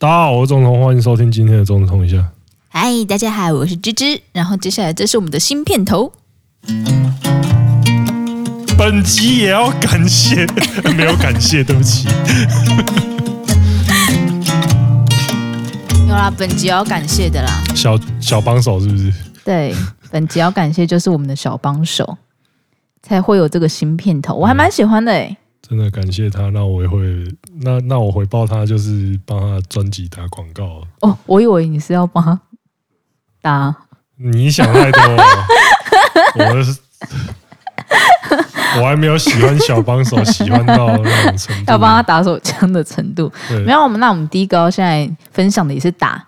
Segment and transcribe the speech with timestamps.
[0.00, 2.24] 大家好，我是中通，欢迎收听今天的中通一下。
[2.68, 4.20] 嗨，大家好，我是芝芝。
[4.30, 6.12] 然后接下来这是我们的新片头。
[8.78, 10.46] 本集也要感谢，
[10.96, 12.06] 没有感谢，对不起。
[16.06, 17.60] 有啦，本集要感谢的啦。
[17.74, 19.12] 小小帮手是不是？
[19.44, 19.74] 对，
[20.12, 22.16] 本集要感谢就是我们的小帮手，
[23.02, 24.36] 才会有这个新片头。
[24.36, 25.36] 我还蛮喜欢的哎。
[25.68, 27.00] 真的感谢他，那我也会，
[27.60, 30.82] 那那我回报他就是帮他专辑打广告。
[31.00, 32.40] 哦，我以为你是要帮他
[33.42, 33.74] 打。
[34.16, 35.24] 你想太多了，
[36.38, 36.80] 我是。
[38.80, 43.32] 我还没有喜欢小帮手，喜欢到那种程度，要帮他打手枪的程度。
[43.64, 46.22] 没有，我们那我们第一个现在分享的也是打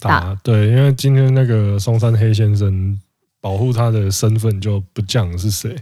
[0.00, 0.36] 打。
[0.42, 2.98] 对，因为今天那个松山黑先生
[3.40, 5.76] 保护他的身份就不讲是谁。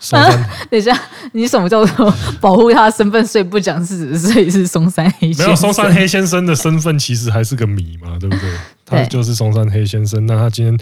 [0.00, 0.98] 松山，啊， 等一下，
[1.32, 3.26] 你什么叫做保护他的身份？
[3.26, 4.18] 所以不讲事？
[4.18, 5.46] 所以是松山黑先生。
[5.46, 8.50] 没有，松山黑先生的身份其实还是个谜嘛，对不对？
[8.84, 10.24] 他就是松山黑先生。
[10.26, 10.78] 那他今天，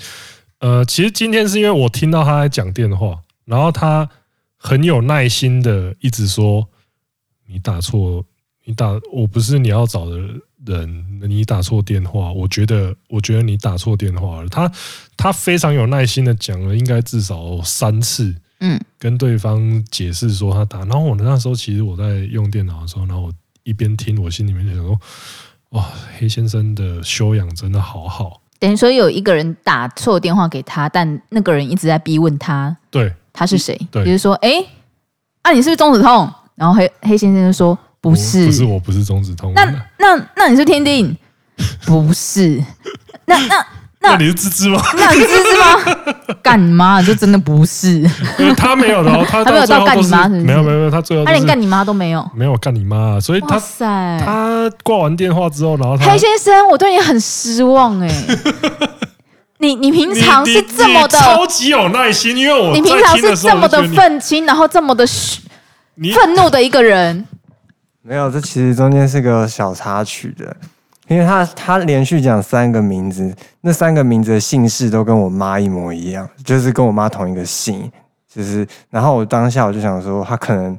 [0.60, 3.18] 呃，其实今天是因为我听到他在讲电话。
[3.46, 4.08] 然后他
[4.56, 6.66] 很有耐心的一直说
[7.46, 8.24] ：“你打错，
[8.64, 10.16] 你打我不是你要找的
[10.64, 12.32] 人，你打错电话。
[12.32, 14.72] 我觉得，我觉得你打错电话了。”他
[15.14, 20.78] 他非常有耐心的讲了，应该至少三次，嗯，跟对方解释说他打。
[20.80, 24.98] 然后我那时候其实我在用电脑的时候，然后我一边听，我心里面就想说
[25.70, 25.84] ：“哇，
[26.18, 33.12] 黑先生的修养真的好好。”等于说有一个人打错电话给他，但那个人一直在逼问他，对。
[33.36, 33.76] 他是谁？
[33.90, 34.64] 比如说，哎，
[35.42, 36.32] 啊，你是不是中指通？
[36.54, 39.52] 然后黑黑先生就说不是，不是，我不是中指通。
[39.54, 39.64] 那
[39.98, 41.18] 那那你是天定？
[41.84, 42.62] 不是。
[43.26, 43.66] 那那
[44.04, 44.80] 那你是芝芝吗？
[44.96, 46.34] 那你是芝芝吗？
[46.42, 47.02] 干你妈！
[47.02, 48.02] 就真的不是。
[48.56, 53.58] 他没有的，他 他没有到干你妈，没有没有没有，他最后他连干你妈都没有，没有干你妈，所以他
[54.24, 58.08] 他挂完电话之后，然后他黑先生，我对你很失望哎。
[59.58, 67.26] 你你平常是这么的超级有耐心，因为我你平常是这么的愤青，然后这么的愤怒的一个人。
[68.02, 70.54] 没有，这其实中间是个小插曲的，
[71.08, 77.90] 因为他他连续讲三个名字，那三个名字的姓氏都跟我妈一模一样，就是跟我妈同一个姓，
[78.32, 80.78] 就是然后我当下我就想说，他可能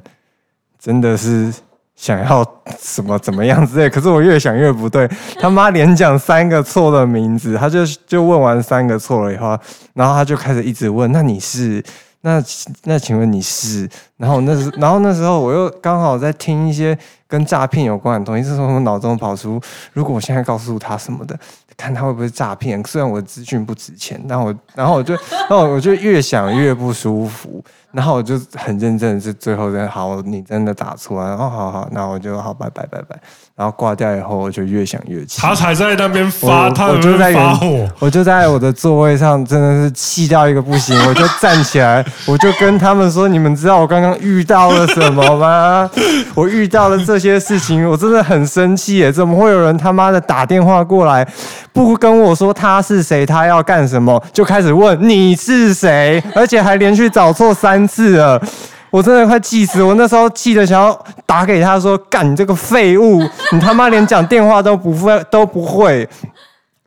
[0.78, 1.52] 真的是。
[1.98, 2.44] 想要
[2.78, 5.08] 什么怎么样之类，可是我越想越不对。
[5.40, 9.58] 他妈连讲三个错的名字，他就就问完三个错了以后，
[9.94, 11.82] 然后他就开始一直问：“那你是？
[12.22, 12.42] 那
[12.84, 16.96] 那请问你是？”然后那时然后那时候我又刚好在听一些
[17.28, 19.60] 跟诈骗有关的东西，是从我脑中跑出：
[19.92, 21.38] 如果我现在告诉他什么的，
[21.76, 22.82] 看他会不会诈骗？
[22.84, 27.62] 虽然我的资讯不值钱，但我然后我就然后我就越想越不舒服。
[27.96, 33.16] 然后我就很认真的，是最后真好，你真的打错了，然后好好，那我就好，拜拜拜拜。
[33.56, 35.40] 然后挂掉以后，我就越想越气。
[35.40, 40.94] 他才在那边发，我就在发火，我就在我的座位上，真的是气到一个不行。
[41.08, 45.90] 我就站起来， 我就跟他们说：“你们知道我刚刚遇到了什么吗？
[46.36, 49.10] 我遇到了这些事情，我真的很生气耶！
[49.10, 51.26] 怎么会有人他妈的打电话过来，
[51.72, 58.40] 不跟我说他是谁，他要干什么，就开始问你是谁，而且还连续找错三是了。”
[58.88, 59.82] 我真的快气死！
[59.82, 63.20] 我那时候气得想要打给他说：“干你这个废物，
[63.52, 66.08] 你他妈连讲电话都不会都不会！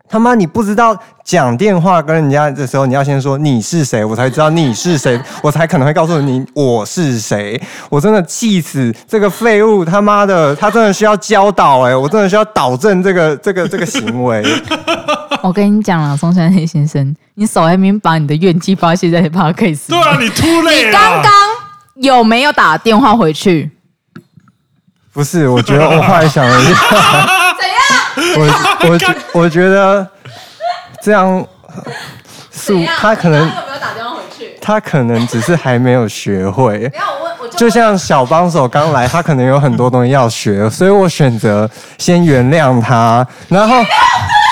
[0.09, 7.61] 他妈你不知道讲电话跟人家的时候，你要先说你是谁，我才知道你是谁，我才可能会告诉你我是谁。
[7.89, 9.85] 我真的气死这个废物！
[9.85, 11.95] 他妈的，他真的需要教导哎！
[11.95, 14.43] 我真的需要导正这个这个这个行为。
[15.43, 19.89] 我跟你讲了，松山黑先生，你手还没把你的怨气发泄在 Podcast。
[19.89, 20.87] 对啊，你突累了。
[20.87, 21.31] 你刚刚。
[21.95, 23.69] 有没有打电话回去？
[25.11, 27.48] 不是，我觉得我后来想了一下？
[28.37, 28.89] 我
[29.33, 30.07] 我我觉得
[31.01, 31.45] 这样
[32.51, 34.57] 是他可能他有没有打电话回去？
[34.61, 36.91] 他可能只是还没有学会。
[37.57, 43.75] 就像小帮手刚来，他可能有很多东西要学，所以我选择先原谅他，然后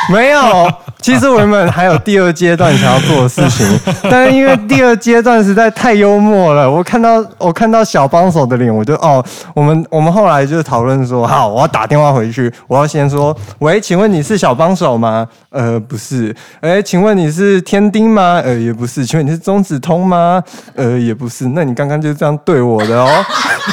[0.13, 0.71] 没有。
[1.00, 9.24] 其实我们还有第二阶段想要做的事情， 但是因为第二阶段实在太幽默了，我看到我看到小帮手的脸，我就哦，
[9.54, 15.25] 我们我们后来就讨论说，好，我要打电话回去，我要先说，喂，请问你是小帮手吗？
[15.51, 16.36] 呃，不是。
[16.62, 18.42] 哎，请问你是天丁吗？
[18.44, 19.06] 呃，也不是。
[19.06, 20.44] 请问你是中指通吗？
[20.75, 21.50] 呃，也不是。
[21.50, 23.25] 那你刚刚就是这样对我的哦。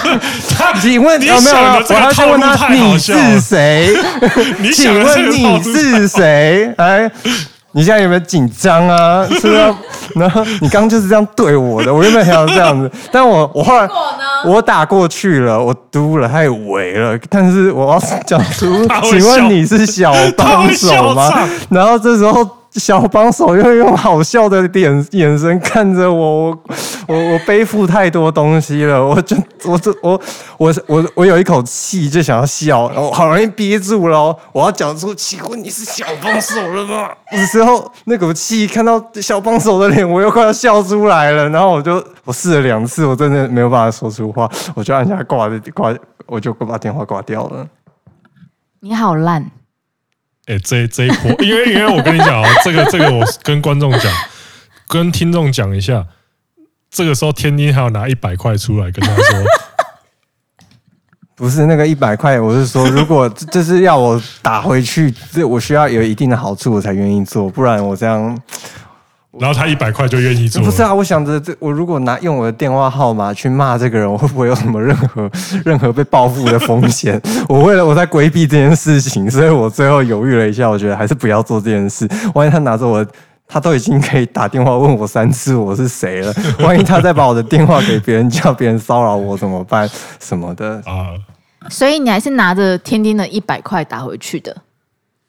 [0.80, 1.56] 请问有没有？
[1.56, 3.88] 我要去问他你是谁？
[4.72, 6.23] 请问你是谁？
[6.78, 7.10] 哎。
[7.76, 9.26] 你现在有没有紧张啊？
[9.28, 9.74] 是不是？
[10.14, 13.88] 然后你刚刚就是这样对我的，我原本想要这样子， 但我我后来
[14.46, 21.32] 我打过去了，我嘟了，他也围了，但是我要讲出，请问你是小帮手吗？
[21.68, 22.48] 然后这时候。
[22.74, 26.58] 小帮手又用好笑的眼眼神看着我，我
[27.06, 30.20] 我我背负太多东西了，我就我这我
[30.58, 37.10] 我我我有一口气就想要笑，我好容易憋住了，我要讲出，请问你是小帮手了吗？
[37.30, 45.94] 的时候那口气看到小帮手的脸，我又快要笑出来了，然后我就我试了两次，我真的没有办法说出话，我就按下挂的挂，
[46.26, 47.66] 我就把电话挂掉了。
[48.80, 49.50] 你好烂。
[50.46, 54.12] 哎、这这一波，因为因为我跟你讲啊，这个这个我跟观众讲，
[54.88, 56.06] 跟听众讲一下，
[56.90, 59.44] 这个时候天津还要拿一百块出来跟他说，
[61.34, 68.38] 不是那个一百块，我是说，如果这是要我打回去，这我需要有一定的好处我才愿意做，不然我这样。
[69.38, 70.94] 然后他一百块就愿意做，不是啊？
[70.94, 75.30] 我想着这，我如果拿用我的电话号码去骂这个人，我会不会有什么任何
[75.64, 77.20] 任何被报复的风险？
[77.48, 82.08] 我为了我在规避这件事情，所以我最后犹豫了一下，我觉得还是不要做这件事。
[82.34, 83.04] 万一他拿着我，
[83.48, 89.88] 他都已经可以打电话问我三次我是谁了， 万一他再把我的电话给别人，叫别人骚扰我怎么办？
[90.20, 91.10] 什么的啊？
[91.70, 94.54] 所以你还是拿着天丁的一百块打回去的。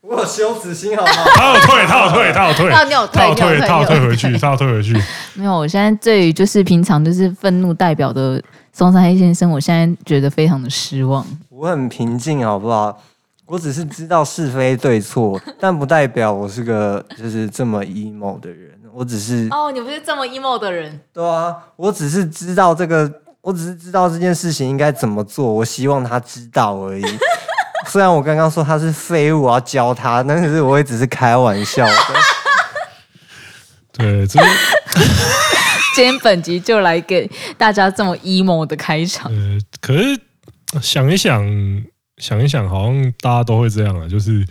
[0.07, 1.11] 我有羞耻心好吗？
[1.35, 4.93] 他有退，他有退，他有退，他有退，他有退，他有退回去，他要退回去。
[5.33, 8.41] 没有，我现在对于就是平常就是愤怒代表的
[8.71, 11.25] 松山黑先生，我现在觉得非常的失望。
[11.49, 13.01] 我很平静，好不好？
[13.47, 18.71] 我只是知道是非对错， 但不代表我是个就是这么 emo 的人。
[18.93, 20.99] 我只是哦，你不是这么 emo 的人。
[21.13, 23.11] 对啊，我只是知道这个，
[23.41, 25.53] 我只是知道这件事情应该怎么做。
[25.53, 27.03] 我希望他知道而已。
[27.89, 31.93] 虽然我刚刚说他是废物，我要教他，但是我也只是开玩笑的。
[33.93, 34.39] 对，这
[35.95, 39.31] 今天本集就来给大家这么 emo 的开场。
[39.31, 40.19] 呃，可是
[40.81, 41.41] 想一想，
[42.17, 44.45] 想一想，好像大家都会这样啊，就是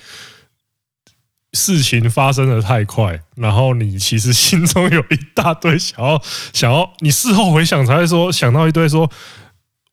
[1.53, 6.23] 事情发生的太快，然后你其实心中有一大堆想要
[6.53, 9.11] 想要，你事后回想才会说想到一堆说。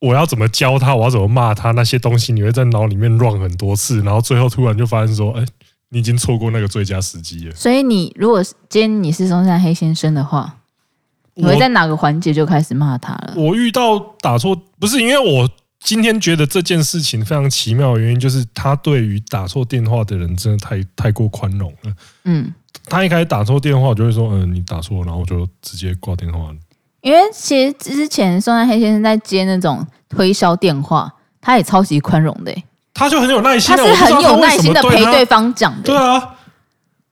[0.01, 0.95] 我要怎么教他？
[0.95, 1.71] 我要怎么骂他？
[1.71, 5.45] 那些东西你会在脑里面 run 很多次，然后最后突然就发现说：“哎，
[5.89, 10.57] 你已经错过那个最佳时机了。”所以你如果今天你是松山黑先生的话，
[11.36, 13.36] 你会在哪个环节就开始骂他了？
[13.38, 15.48] 我遇到打错不是因为我
[15.80, 21.94] 今天觉得这件事情非常奇妙的原因，就是他对于打错电话的人真的太太过宽容了。
[22.24, 22.51] 嗯，
[22.86, 26.56] 他一开始打错电话，我就会说：“嗯，你打错。”然后我就直接挂电话了。
[27.01, 31.12] 因为其实之前宋丹黑先生在接那种推销电话，
[31.42, 32.56] 他也超级宽容的，
[32.94, 35.81] 他就很有耐心，他是很有耐心的陪对方讲的。
[35.83, 36.21] 对啊，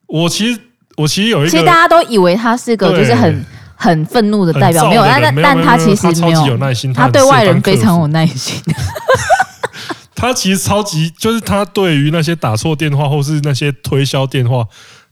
[0.06, 0.59] 我其实
[0.95, 3.45] 我其实有一个，其实大家都以为他是个就是很
[3.75, 8.62] 很愤怒的代表，没有，但但但他其实没有，有耐心，他对外人非常有耐心。
[10.13, 14.65] 他其实超级，就是他对于那些打错电话或是那些推销电话。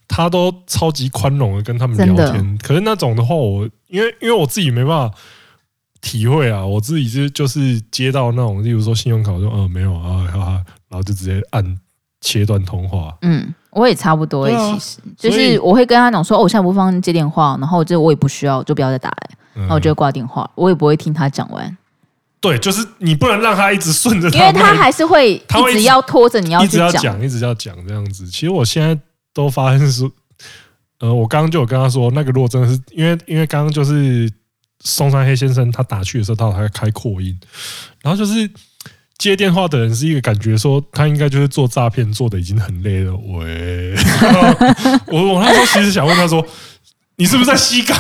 [0.08, 5.16] 他都超级宽容的跟他们聊天，可是那种的话，我因为因为我自己没办法
[6.00, 10.52] 体会啊，我自己是就是接到那种，例如说信用卡，说嗯没有啊，哈哈，
[10.88, 11.78] 然后就直接按
[12.22, 13.18] 切断通话。
[13.22, 21.78] 嗯，我也差不多，其实就是我会跟他讲说，哦，我现在不方便接电话，然后就我也不需要，就不要再打来，然后我就挂电话，我也不会听他讲完。
[22.40, 28.26] 对，就是你不能让他一直顺着，因为他还是会一直要拖着你要一直要讲，一直要讲这样子。
[28.28, 28.98] 其实我现在。
[29.38, 30.10] 都发现是，
[30.98, 34.28] 呃，我刚刚就有跟他说，那个如果真的是因为，因为刚刚就是
[34.80, 37.40] 松山黑先生他打去的时候，他还开扩音，
[38.02, 38.50] 然后就是
[39.20, 43.16] 接电话的人是一个感觉说他应该就是做诈骗做的已经很累了。
[43.16, 43.94] 喂，
[45.06, 46.44] 我我那时候其实想问他说，
[47.18, 47.96] 你是不是在西港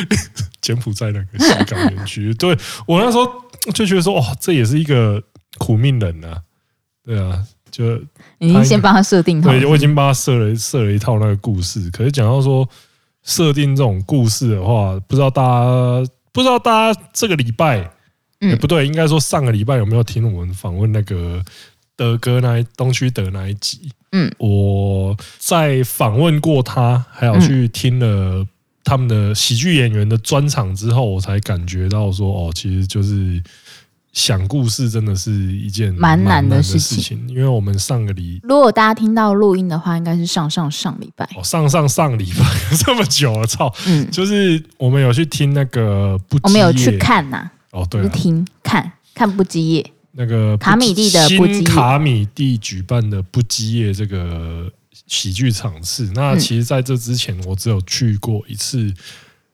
[0.62, 2.32] 柬埔寨那个西港园区？
[2.34, 2.56] 对，
[2.86, 3.26] 我那时候
[3.74, 5.22] 就觉得说，哇，这也是一个
[5.58, 6.40] 苦命人啊，
[7.04, 7.44] 对啊。
[7.70, 7.84] 就
[8.38, 11.90] 你已经先帮他设定好，对，我已经帮他设了设了一套那个故事。
[11.90, 12.68] 可是讲到说
[13.22, 17.90] 设定这种故事的话，不知道大家不知道大家这个礼拜，
[18.40, 21.42] 嗯，不对，应该说上个礼拜有没有听我们访问那个
[21.96, 23.90] 德哥那一东区德那一集？
[24.12, 28.46] 嗯，我在访问过他，还有去听了
[28.84, 33.42] 他们的喜剧演员的专场之后，我才感觉到说，哦，其实就是。
[34.12, 42.44] 想故事真的是一件蛮难的事情，因为我们上个礼， 如果大家听到录音的话，应该是上上上礼拜，哦，上上上礼拜
[42.76, 54.68] 这么久了，操，嗯，就是我们有去听那个不，我们有去看呐，哦，对，听看看不基夜，那个卡米蒂的不基夜，卡米蒂举办的不基夜这个
[55.06, 56.10] 喜剧场次。
[56.14, 58.92] 那其实在这之前，我只有去过一次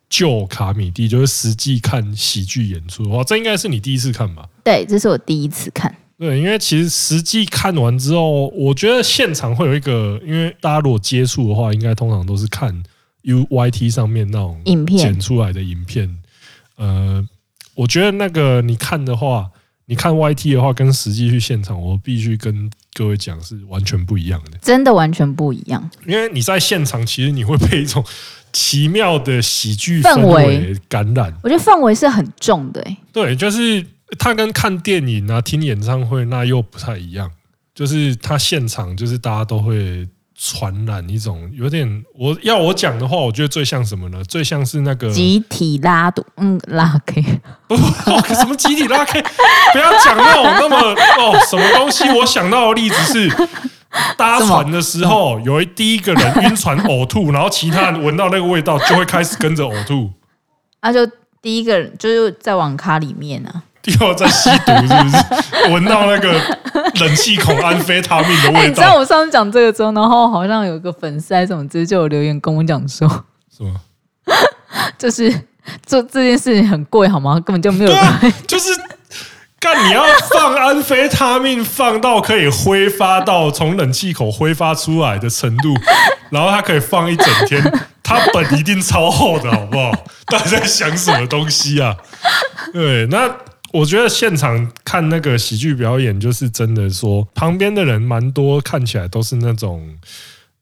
[0.08, 4.48] 旧卡米蒂，就是实际看喜剧演出的话，这应该是你第一次看吧？
[4.64, 5.94] 对，这是我第一次看。
[6.18, 12.82] 对，因为其实实际看完之后，我觉得现场会有一个，因为大家如果接触的话，应该通常都是看
[13.24, 16.16] UYT 上面那种影片剪出来的影片。
[16.76, 17.22] 呃，
[17.74, 19.50] 我觉得那个你看的话，
[19.84, 25.90] 你看 YT 的话，跟实际去现场，我必须跟各位讲是完全不一样的，真的完全不一样。
[26.06, 28.02] 因为你在现场，其实你会被一种
[28.52, 31.34] 奇妙的喜剧氛围感染。
[31.42, 33.84] 我觉得氛围是很重的，欸，对，就是。
[34.20, 37.28] 它跟看电影啊、听演唱会那又不太一样，
[37.74, 40.06] 就是它现场就是大家都会
[40.38, 44.22] 传染一种有点，我要我讲的话，我觉得最像什么呢？
[44.22, 47.20] 最像是那个集体拉赌，嗯，拉 K，
[47.66, 47.76] 哦，
[48.32, 49.20] 什么集体拉 K？
[49.72, 52.08] 不要讲那种那么哦什么东西。
[52.10, 53.28] 我想到的例子是
[54.16, 60.10] 搭船的时候，有一第一个人晕船呕吐，然后其他人闻到那个味道就会开始跟着呕吐。
[60.82, 61.04] 那、啊、就
[61.42, 63.62] 第一个人就是在网咖里面啊。
[64.00, 65.72] 又在吸毒是不是？
[65.72, 66.32] 闻到那个
[66.98, 68.60] 冷气孔安非他命的味道。
[68.62, 73.08] 欸、 你知道我上次讲这个之后，然后好像有一个粉丝还是什么，直接就有留言跟我讲说，
[73.56, 73.72] 什么？
[74.98, 75.32] 就是
[75.84, 77.34] 做这件事情很贵好吗？
[77.38, 77.92] 根本就没有。
[78.48, 78.70] 就是
[79.66, 85.74] 干你要放安非他命，放到可以挥发到从冷气口挥发出来的程度，
[86.30, 87.60] 然后它可以放一整天，
[88.00, 89.90] 它本一定超厚的，好不好？
[90.26, 91.96] 大家在想什么东西啊？
[92.72, 93.28] 对，那。
[93.72, 99.86] 我觉得现场看那个喜剧表演，就是真的说，旁边的人蛮多，看起来都是那种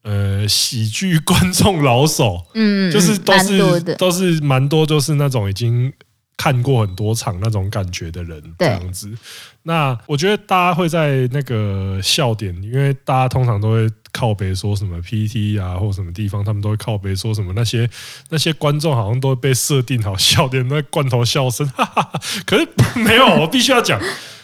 [0.02, 5.92] 呃喜剧观众老手，嗯，就是都是都是蛮多，就是那种已经
[6.36, 9.12] 看过很多场那种感觉的人，这样子。
[9.62, 13.88] 那我觉得大家会在那个笑点，因为大家通常都会。
[14.16, 17.90] 靠背说什么 PT 啊，或什么地方，他们都会靠背说什么那些
[18.28, 22.20] 那些观众好像都会被设定好笑点，那罐头笑声，哈哈哈。
[22.46, 24.00] 可是没有，我必须要讲，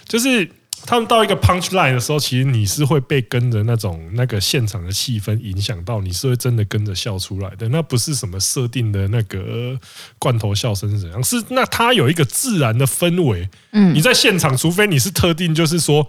[0.09, 0.51] 就是
[0.87, 7.69] 他们到一个 punch line 的时候，其实你是会被跟着那种那个现场的气氛影响到，你是会真的跟着笑出来的。
[7.69, 9.79] 那不是什么设定的那个
[10.19, 11.23] 罐头笑声是怎样？
[11.23, 13.49] 是那它有一个自然的氛围。
[13.73, 16.07] 嗯，你在现场，除非你是特定，就是说。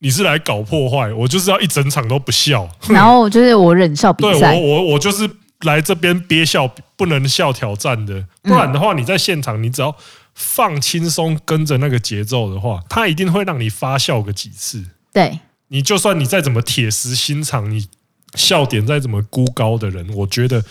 [0.00, 5.28] 你是来搞破坏，我就是要一整场都不笑，然后就是我忍笑比 赛，对，我我我就是
[5.62, 9.92] 来这边憋笑不能笑挑战的，不然的话你在现场你只要
[10.38, 14.84] 放轻松跟着那个节奏的话，他一定会让你发笑个几次。
[15.12, 17.88] 对，你就算你再怎么铁石心肠，你
[18.34, 20.64] 笑点再怎么孤高的人，我觉得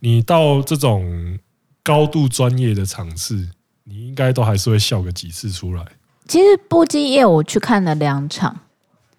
[0.00, 1.38] 你到这种
[1.84, 3.48] 高度专业的场次，
[3.84, 5.84] 你应该都还是会笑个几次出来。
[6.26, 8.58] 其实不羁夜我去看了两场。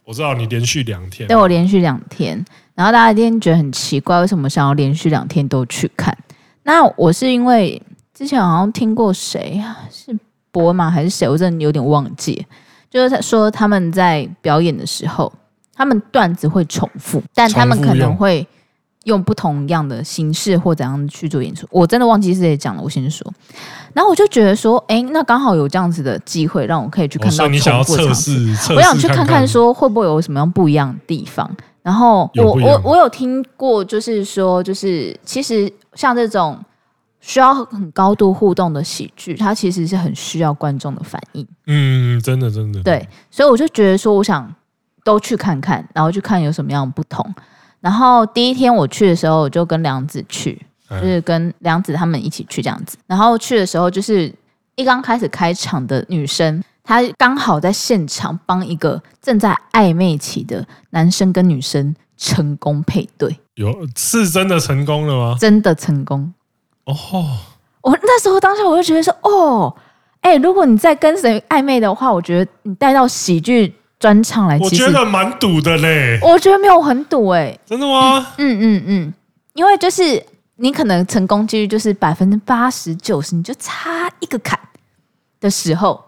[0.04, 2.44] 我知道你连续两天，对，我连续两天，
[2.76, 6.18] 然后大家一定觉得很奇怪，为什么想要连续两天都去看？
[6.64, 7.82] 那我是因为
[8.14, 10.16] 之前好像听过谁啊，是
[10.52, 11.28] 博吗还是谁？
[11.28, 12.46] 我真的有点忘记。
[12.90, 15.32] 就是他说他们在表演的时候，
[15.74, 18.48] 他们段子会重复，但他们可能会
[19.06, 21.66] 用不同样的形式或怎样去做演出。
[21.72, 23.34] 我真的忘记是谁讲了，我先说。
[23.94, 28.56] 然后我就觉得说，哎，那刚好有这样子的机会，让我可以去看到重复场次。
[28.76, 31.50] 我想去看看，说会不会有什么样不一样的地方。
[31.82, 36.58] 然后我我我有听过，就是说，就是其实像这种
[37.24, 41.48] 需要很高度互动的喜剧，它其实是很需要观众的反应。
[41.68, 42.84] 嗯，真的真的。
[42.84, 44.54] 对，所以我就觉得说，我想
[45.06, 47.34] 都去看看，然后去看有什么样的不同。
[47.80, 50.62] 然后第一天我去的时候，我就跟梁子去。
[50.90, 54.32] 就是跟梁子他们一起去这样子，然后去的时候，就是
[54.76, 63.36] 一刚开始开场的女生，她刚好在现场帮一个正在暧昧期的男生跟女生成功配对。
[63.56, 65.38] 有是真的成功了吗？
[65.40, 66.32] 真的成功
[66.86, 66.96] 哦！
[67.82, 69.76] 我那时候当下我就觉得说，哦，
[70.22, 76.20] 哎、欸，如果你在跟谁暧昧的话，我觉得你带到喜剧专场来，我觉得蛮堵的嘞。
[76.22, 78.26] 我觉得没有很堵哎、欸，真的吗？
[78.38, 79.14] 嗯嗯嗯，
[79.54, 80.24] 因为就是。
[80.58, 84.58] 你可能成功几率就是百分之八十九十，你就差一个坎
[85.42, 86.00] 的时候，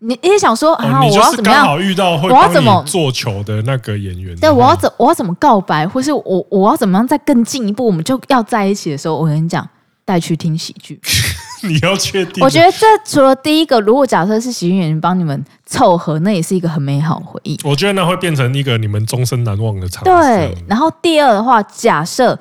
[0.00, 1.80] 你你也想说啊，我要怎么样？
[1.80, 4.36] 遇到会我要怎么做球的那个演员？
[4.38, 9.66] 对，我要怎我要怎么告白，或是我我要怎么样再更进一步，我们就要在一起的时候，我跟你讲，
[10.06, 10.98] 带去听喜剧。
[11.62, 12.42] 你要确定？
[12.42, 17.58] 我觉得这除了第一个，如果假设是喜剧演员帮你们凑合，那也是一个很美好的回忆。
[17.62, 20.02] 我觉得那会变成一个你们终身难忘的场。
[20.04, 22.38] 对，然后第二的话，假设。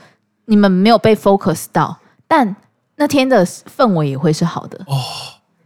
[0.48, 2.56] 你们没有被 focus 到，但
[2.98, 4.96] 那天的氛围也会是好的哦。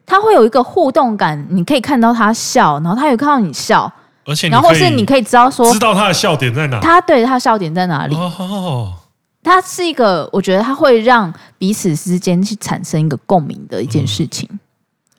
[0.06, 3.92] 他会有一个互动感，你可以看到他笑，然后他有看到你笑，
[4.26, 8.16] 而且然后是你可以知道说，知道他的笑点在哪，他对他的笑点在哪里。
[8.16, 8.94] 哦，
[9.44, 14.48] 他是一个，我觉得它会让彼此之间去产生一个共鸣的一件事情。
[14.52, 14.60] 嗯、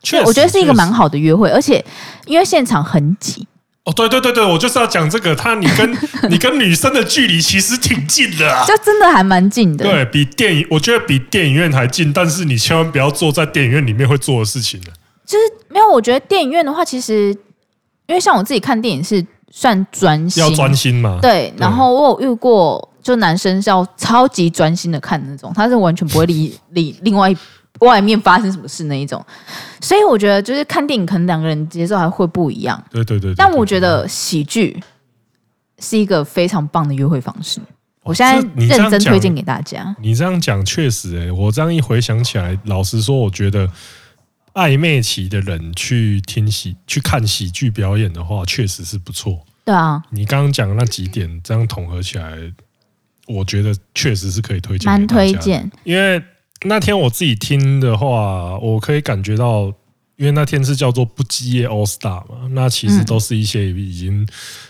[0.03, 1.83] 确实，我觉得是一个蛮好的约会，而且
[2.25, 3.47] 因为现场很挤。
[3.83, 5.35] 哦，对对对对，我就是要讲这个。
[5.35, 5.97] 他，你跟
[6.29, 9.83] 你跟女生的距离其实挺近的啊，就真的还蛮近的。
[9.83, 12.13] 对，比电影，我觉得比电影院还近。
[12.13, 14.93] 但是你千万不要做在电影院里面会做的事情了。
[15.25, 17.35] 就是没有，我觉得电影院的话，其实
[18.05, 21.17] 因为像我自己看电影是算专心，要专心嘛。
[21.19, 27.35] 对，然后我有遇过，就男生是要超级专心的看那种，他是完全不会理 理另外。
[27.79, 29.25] 外面发生什么事那一种，
[29.79, 32.79] 所以我觉得就是看电影，可能两个人节奏还会不一样。
[32.91, 33.33] 对对对。
[33.33, 34.79] 但我觉得喜剧
[35.79, 37.59] 是一个非常棒的约会方式。
[38.03, 39.95] 我现在认真推荐给大家。
[39.99, 43.67] 你这样讲确实，哎，我这样一回想起来，老实说，我觉得
[44.53, 49.39] 暧昧期的人去听喜去看喜剧表演的话，确实是不错。
[49.65, 50.03] 对啊。
[50.11, 52.37] 你刚刚讲的那几点，这样统合起来，
[53.27, 54.85] 我觉得确实是可以推荐。
[54.85, 56.21] 蛮推荐，因为。
[56.63, 59.63] 那天我自己听的话，我可以感觉到，
[60.15, 64.27] 因为那天是叫做不羁夜 All Star 嘛，那其实都是一些已经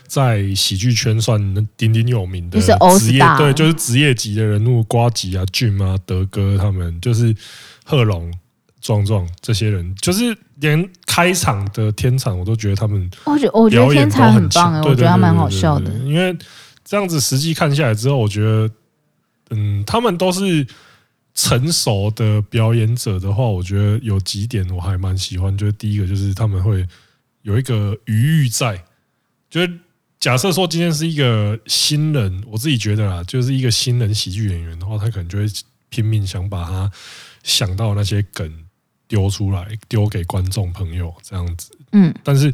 [0.07, 1.37] 在喜剧圈算
[1.75, 2.57] 鼎鼎有名的
[2.97, 7.35] 职业，对，就是职业级的人物，瓜吉啊、俊啊、德哥他们，就是
[7.83, 8.33] 贺龙、
[8.79, 16.33] 壮壮这些人，就是连开场的天场我都觉得他们，我觉我觉得天场很棒，我觉得他蛮好笑的，因为
[16.91, 18.69] 这样子实际看下来之后，我觉得，
[19.51, 20.67] 嗯，他们都是。
[21.33, 25.57] 成熟的表演者的话，我觉得有几点我还蛮喜欢。
[25.57, 26.85] 就是第一个，就是他们会
[27.43, 28.83] 有一个余裕在。
[29.49, 29.79] 就是
[30.19, 35.45] 假设说今天是一个新人，我自己觉得啦，就是一个新人喜剧演员的话，他可能就会
[35.87, 36.91] 拼命想把他
[37.43, 38.65] 想到那些梗
[39.07, 41.71] 丢出来，丢给观众朋友这样子。
[41.93, 42.53] 嗯，但是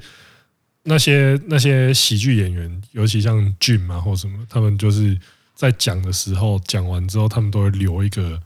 [0.88, 5.16] 那些那些喜剧演员，尤其像俊嘛或什么，他们就是
[5.54, 8.42] 在讲的时候，讲完之后，他们都会留一个。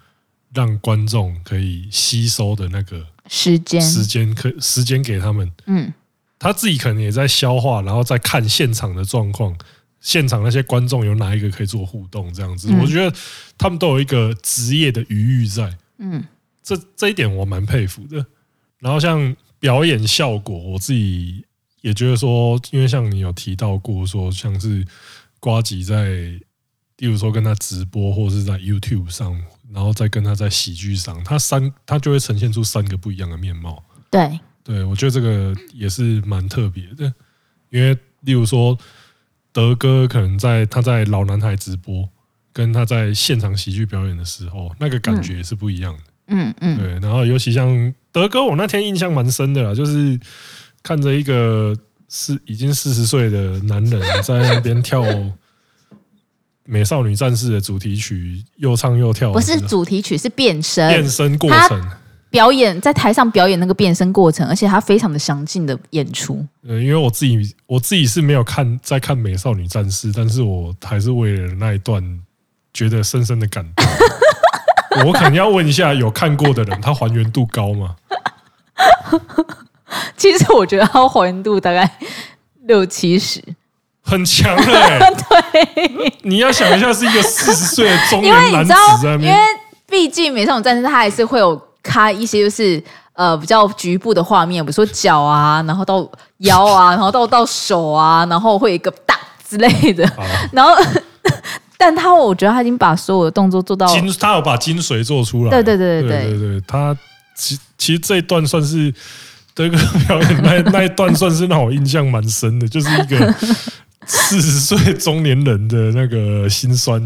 [0.53, 5.93] 让观众可以吸收的那个时间，时间可时间给他们，嗯，
[6.38, 9.57] 他自己可能也在消化，然后再看现场的状况，
[10.01, 13.15] 现场那些观众有哪一个可以做互动，这样子，我觉得
[13.57, 16.22] 他们都有一个职业的余裕在，嗯，
[16.61, 18.25] 这这一点我蛮佩服的。
[18.79, 21.46] 然后像表演效果，我自己
[21.81, 24.85] 也觉得说，因为像你有提到过说，像是
[25.39, 26.05] 瓜吉在，
[26.98, 29.39] 例如说跟他直播或是在 YouTube 上。
[29.74, 33.81] 然后再跟他在喜剧上，他三他就会呈现出三个不一样的面貌。
[34.09, 37.05] 对，对我觉得这个也是蛮特别的，
[37.70, 38.77] 因为例如说
[39.53, 42.09] 德哥可能在他在老男孩直播，
[42.51, 46.03] 跟他在现场喜剧表演的时候，那个感觉也是不一样的。
[46.27, 47.00] 嗯嗯，对。
[47.00, 50.20] 然后尤其像德哥，我那天印象蛮深的啦，就是
[50.83, 51.75] 看着一个
[52.09, 55.03] 是已经四十岁的男人在那边跳。
[56.63, 61.91] 美少女战士的主题曲又唱又跳，不是主题曲，是变身变身过程。
[62.29, 66.46] 表演在台上表演那个变身过程，而且他非常的详尽的演出。
[66.65, 72.01] 呃，因为我自己我自己是没有看在看美少女战士，但是我还是为了那一段
[72.74, 73.85] 觉得深深的感动。
[75.05, 77.96] 我肯定要问一下有看过的人，他还原度高吗？
[80.17, 81.89] 其实我觉得他还原度大概
[82.65, 83.41] 六七十。
[84.03, 85.13] 很强哎、欸，
[85.53, 89.39] 对，你要想一下，是一个四十岁的中年男子在那边，因为
[89.87, 96.05] 毕竟美少女战士，它还是会有开一些就是呃比较局部的画面，比如说脚啊，然后到
[96.39, 99.15] 腰啊，然后到到手啊，然后会有一个大
[99.47, 100.03] 之类的，
[100.51, 100.75] 然后，
[101.77, 106.01] 但他我觉得他已经把所有的动作做到精，他有把精髓做出来，对对对。
[106.01, 106.97] 对对对对，他
[107.35, 108.93] 其其实这一段算是
[109.53, 113.35] 这个表演那 那一段算是让我印象蛮深的，就是一个。
[114.03, 117.00] 四十岁中年人的那个心酸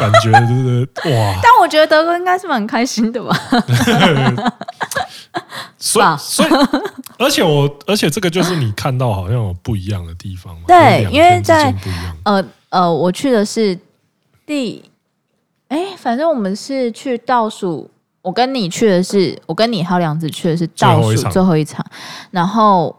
[0.00, 1.14] 感觉，对不对？
[1.14, 1.38] 哇！
[1.42, 3.38] 但我觉得德哥应该是蛮开心的吧。
[5.78, 6.48] 所以，所以，
[7.18, 10.62] 而且我，而且这个就是你看到好像有不一样的地方嘛。
[10.66, 11.72] 对，因为在
[12.24, 13.78] 呃呃，我去的是
[14.46, 14.82] 第，
[15.68, 17.90] 哎，反正我们是去倒数。
[18.22, 21.84] 我跟你去的是，我跟你还有梁子去的是倒数最后一场。
[22.30, 22.96] 然后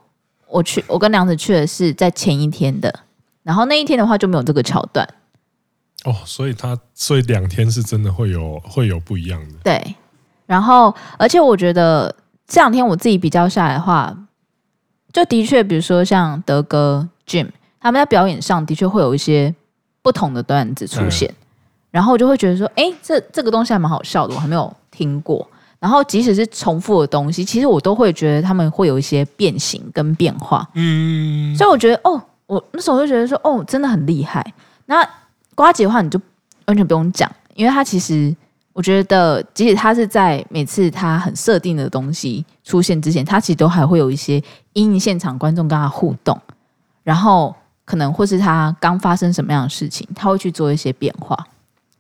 [0.48, 2.94] 我去，我跟梁子去的是在前一天的。
[3.42, 5.06] 然后那一天的话就没有这个桥段，
[6.06, 9.56] 哦，所以他所以两天是真的会有会有不一样的。
[9.66, 9.96] 对，
[10.46, 12.16] 然后而且我觉得
[12.48, 14.16] 这两天我自己比较下来的话，
[15.12, 17.50] 就的确，比如说像德哥、Jim
[17.82, 19.54] 他们在表演上的确会有一些
[20.02, 21.36] 不同的段子出现，嗯、
[21.92, 25.46] 然后我就会觉得说，哎，这这个东西还蛮好笑的，我还没有听过。
[25.80, 30.66] 然后即使是重复的东西，其实我都会觉得他们会有一些变形跟变化。
[30.76, 32.22] 嗯，所以我觉得哦。
[32.46, 34.46] 我那时候就觉得说，哦，真的很厉害。
[34.86, 35.04] 那
[35.56, 36.20] 瓜姐的话，你就
[36.66, 38.36] 完全不用讲，因为他其实
[38.74, 46.40] 我觉得，即使他是在每次他很设定的东西出现之前，他其实都还会有一些因应现场观众跟他互动，
[47.02, 51.48] 然后可能或是他刚发生什么样的事情，他会去做一些变化，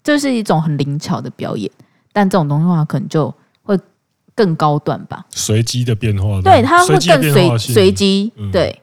[0.03, 1.71] 这是一种很灵巧的表演。
[2.13, 3.77] 但这种东西的话，可能就会
[4.33, 8.79] 更高段吧，随机的变化，对，它会更随随机，对。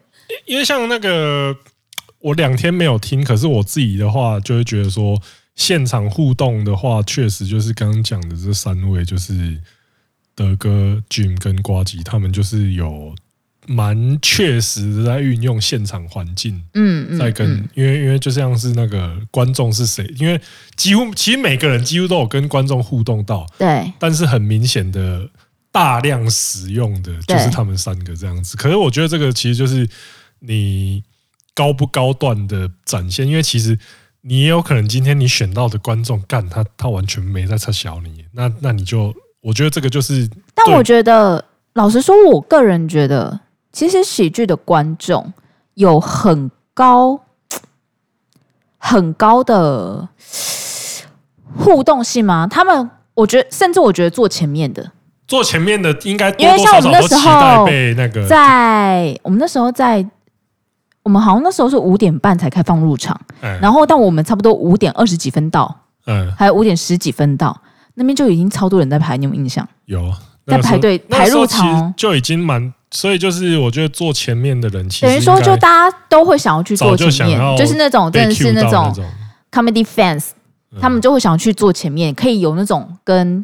[0.46, 1.56] 因为像那个，
[2.20, 5.20] 我两天没有听，可是我自己的话就会觉得说，
[5.56, 9.58] 现场互动的话，确实就是刚刚讲的这三位，就是
[10.36, 13.12] 德哥、Jim 跟瓜吉，他们就是有
[13.66, 20.40] 蛮确实的在运用现场环境，嗯，在跟，因为因为就像是那个观众是谁，因为
[20.76, 25.28] 几乎其实每个人几乎都有跟观众互动到，对，但是很明显的
[25.70, 29.88] 大量使用的就是他们三个这样子，可是我觉得这个其实就是。
[30.42, 31.04] 你
[31.54, 33.28] 高不高段的展现？
[33.28, 33.78] 因为其实
[34.22, 38.24] 你也有可能今天你选到的观众干他，他完全没在插小你。
[38.32, 40.26] 那那你就，我觉得这个就是。
[40.54, 41.44] 但我觉得，
[41.74, 43.38] 老实说，我个人觉得，
[43.72, 45.32] 其实喜剧的观众
[45.74, 47.20] 有很高、
[48.78, 50.08] 很高的
[51.56, 52.46] 互动性吗？
[52.46, 54.92] 他们，我觉得，甚至我觉得坐前面的。
[55.26, 58.26] 坐前面的应该多多少少都期待被那个。
[58.26, 60.08] 在我们那时候在。
[61.02, 67.58] 我们好像那时候是五点半才开放入场，嗯、然后到我们差不多五点二十几分到，嗯，还有五点十几分到，
[67.94, 69.66] 那边就已经超多人在排，你有，有印象？
[69.86, 70.12] 有，
[70.46, 78.92] 在排队排入场，就已经蛮，所以就是我觉得坐前面的人，其实等于说就大家都会想要去坐前面，就，就是那种真的是那种
[79.52, 80.30] comedy fans，
[80.80, 83.42] 他们就会想要去坐前面，可以有那种跟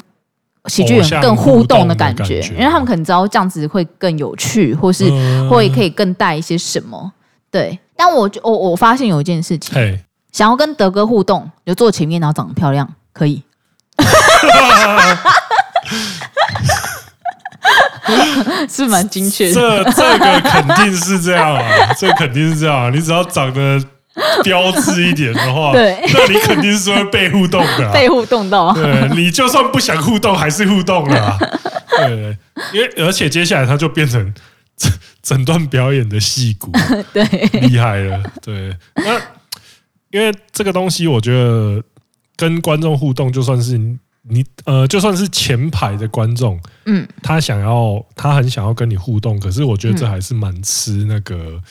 [0.65, 5.05] 喜剧人更互动的感觉，因为他们可能知道这样子会更有趣，或是
[5.49, 7.13] 会可以更带一些什么。
[7.49, 9.73] 对，但我我我发现有一件事情，
[10.33, 13.41] 想要跟德哥互动，就坐前面，然后长得漂亮，可以，
[18.69, 19.53] 是蛮精确的。
[19.53, 21.63] 这这个肯定是这样啊，
[21.99, 22.89] 这肯定是这样啊。
[22.89, 23.83] 你只要长得
[24.43, 28.73] 标致一点的话，对，那你肯定是会被互动的，被互动到。
[28.73, 31.37] 对，你就算不想互动，还是互动了啊。
[31.97, 32.37] 对，
[32.73, 34.33] 因为而且接下来他就变成。
[35.23, 36.71] 整段表演的戏骨，
[37.11, 37.23] 对，
[37.61, 38.77] 厉害了，对。
[38.93, 39.19] 那
[40.11, 41.83] 因为这个东西，我觉得
[42.35, 43.75] 跟观众互动，就算是
[44.29, 51.61] 你呃，就算是前排的观众，嗯，他想要，他很想要跟你互动，可是我觉得这还是蛮吃那个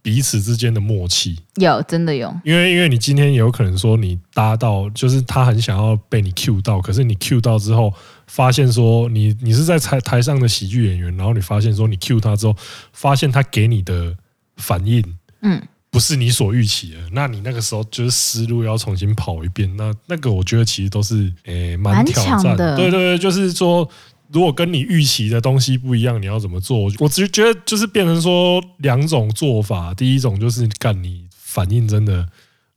[0.00, 1.38] 彼此之间的默契。
[1.56, 2.34] 有，真的有。
[2.44, 7.92] 因为因为你今天有可能说你搭到，就是他很想要被你 cue 到，可是你 cue 到之后。
[8.30, 12.54] 发现说你你是在台台上的喜剧演员，然后你发现说你 cue 他之后，
[12.92, 14.14] 发现他给你的
[14.58, 15.02] 反应，
[15.40, 15.58] 嗯，
[15.90, 19.74] 不是你所预期的，那你那个时候就是思路要重新跑一遍。
[19.76, 23.88] 那那个我觉得其实都是诶蛮挑战的，对对对，就是说
[24.32, 26.90] 如果跟你预期的东西不一样，你要怎么做？
[26.98, 32.28] 我只是觉得就是变成说两种做法，第一种就是干你反应真的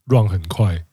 [0.05, 0.83] run 很快，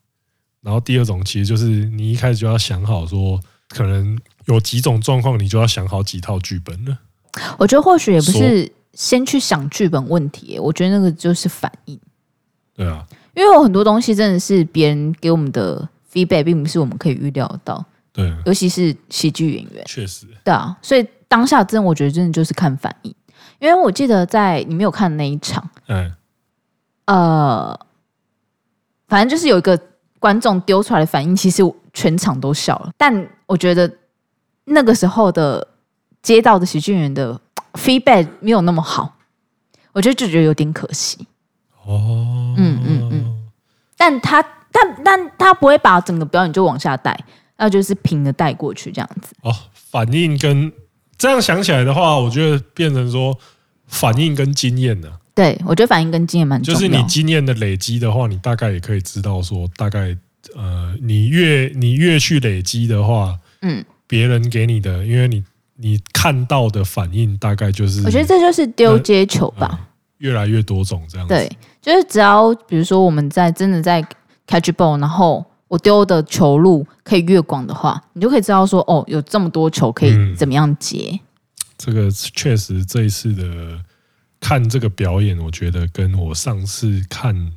[0.62, 4.18] 然后第二种其实就是你一开始就要想好说可能。
[4.48, 6.98] 有几种状况，你就要想好几套剧本了。
[7.58, 12.00] 我觉得或许也不是先去想剧本问题，我觉得那个就是反应。
[12.78, 17.84] 对啊，因为有很多东西真的是别人给我们的 feedback，并不是我们可以预料到。
[18.12, 20.26] 对，尤其是喜剧演员，确实。
[20.44, 23.14] 对啊，所以当下真的，我觉得真的就是看反应。
[23.58, 26.14] 因为我记得在你没有看的那一场，嗯，
[27.06, 27.78] 呃，
[29.08, 29.78] 反正就是有一个
[30.18, 31.62] 观众丢出来的反应，其实
[31.92, 33.92] 全场都笑了，但我觉得。
[34.70, 35.66] 那个时候的
[36.20, 37.40] 接到的喜剧演员的
[37.72, 39.16] feedback 没有那么好，
[39.92, 41.26] 我觉得就觉得有点可惜。
[41.88, 43.48] 哦，嗯嗯嗯，
[43.96, 47.18] 但他但但他不会把整个表演就往下带，
[47.56, 49.34] 那就是平的带过去这样子。
[49.42, 50.72] 哦，反应跟
[51.16, 53.36] 这样想起来的话，我觉得变成说
[53.86, 55.08] 反应跟经验呢。
[55.34, 56.78] 对，我觉得反应跟经验蛮重要。
[56.78, 60.16] 就是你经验的累积的话，你大概也可以知道说，大概
[60.54, 63.84] 呃，你越你越去累积的话，嗯。
[64.10, 65.44] 别人给你的，因为你
[65.76, 71.34] 你看到的反应大概就是，我觉得这就是丢接球吧，嗯，越来越多种这样子。
[71.34, 71.46] 对，
[71.88, 74.06] 就是只要比如说我们在真的在
[74.46, 81.08] catch ball，然后我丢的球路可以越广的话，你就可以知道说哦，有这么多球可以怎么样接。
[81.12, 81.20] 嗯，
[81.78, 83.80] 这个确实这一次的
[84.38, 87.52] 看这个表演，我觉得跟我上次看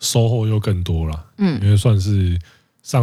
[0.00, 1.24] 收获又更多了。
[1.38, 2.38] 嗯，因为算是。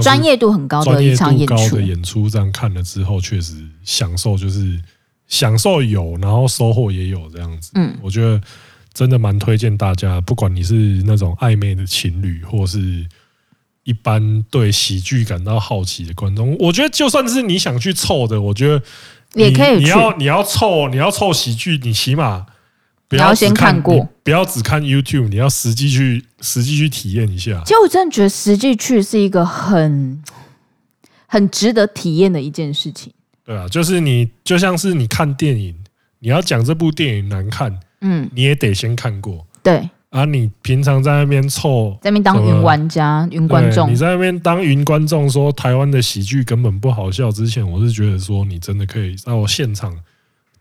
[0.03, 4.77] 专业度很高的一场演出，专业度高的演出，这样看了之后，确实享受就是
[5.25, 7.71] 享受有，然后收获也有这样子。
[7.75, 8.41] 嗯，我觉得
[8.99, 10.73] 真的蛮推荐大家，不管你是
[11.05, 13.07] 那种暧昧的情侣，或是
[13.85, 18.83] 一般对喜剧感到好奇的观众，我觉得就算是你想去凑的，我觉得
[19.35, 19.77] 也可以。
[19.77, 22.45] 你要你要凑，你要凑喜剧，你起码
[23.07, 27.63] 不要先看过，不要只看 YouTube，你要实际去实际去体验一下。
[27.65, 30.21] 其实我真的觉得实际去是一个很
[31.25, 33.13] 很值得体验的一件事情。
[33.45, 35.73] 对啊，就是你就像是你看电影，
[36.19, 37.79] 你要讲这部电影难看。
[38.01, 39.89] 嗯，你也得先看过，对。
[40.09, 47.31] 啊，你平常在那边凑，在那边当云玩家、云观众，你在那边当云观众，说台湾的喜剧根本不好笑。
[47.31, 49.95] 之前我是觉得说，你真的可以在我现场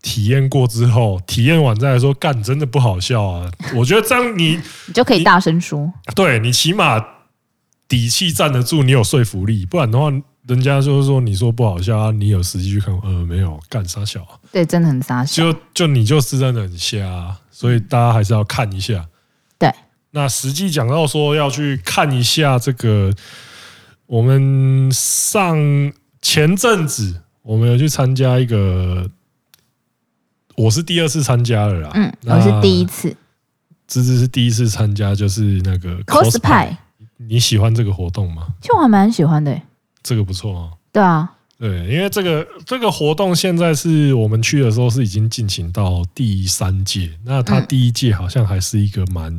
[0.03, 3.51] 体验过之后，体验完再来说，干真的不好笑啊！
[3.75, 7.03] 我觉得这样你你就可以大声说，对你起码
[7.87, 10.11] 底气站得住，你有说服力，不然的话。
[10.49, 12.91] 人家就是说，你说不好笑啊，你有实际去看？
[13.03, 14.33] 呃，没有，干傻笑啊？
[14.51, 15.43] 对，真的很傻笑。
[15.43, 19.05] 就就你就是真的很瞎啊，所以大家还是要看一下。
[19.59, 19.71] 对，
[20.09, 23.13] 那实际讲到说要去看一下这个，
[24.07, 25.55] 我们上
[26.19, 29.07] 前阵子我们有去参加一个，
[30.55, 31.91] 我是第二次参加了啦。
[31.93, 33.15] 嗯，我是第一次。
[33.85, 36.75] 芝芝是第一次参加，就是那个 cosplay。
[37.17, 38.47] 你喜欢这个活动吗？
[38.61, 39.63] 其实我还蛮喜欢的欸。
[40.03, 40.71] 这个不错啊。
[40.91, 49.31] 对啊，对，因为这个这个活动现在是我们去的时候是已经进行到第三届，那他第一届好像还是一个蛮，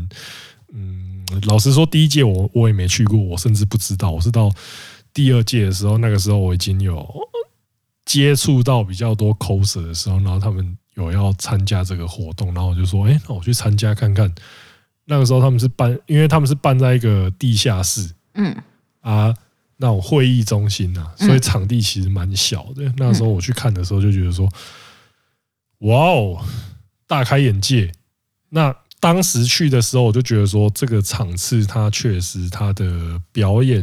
[0.73, 4.11] 嗯，老实说，第一届我我也没去过，我甚至不知道。
[4.11, 4.49] 我是到
[5.12, 7.05] 第二届的时候，那个时候我已经有
[8.05, 14.33] 接触到比较多 coser 的时候，然后他们有要参加这个活动，然后我就说，哎，那我去参加看看。
[15.07, 18.55] 那个时候他们是办，因为他们是办在一个地下室，嗯
[19.01, 19.35] 啊。
[19.83, 22.85] 那种会议中心啊，所以场地其实蛮小的。
[22.85, 24.47] 嗯、那时候我去看的时候，就觉得说，
[25.79, 26.45] 哇哦，
[27.07, 27.90] 大开眼界。
[28.51, 33.83] 那当时去的时候，我就觉得说，这个场次它确实它的表演，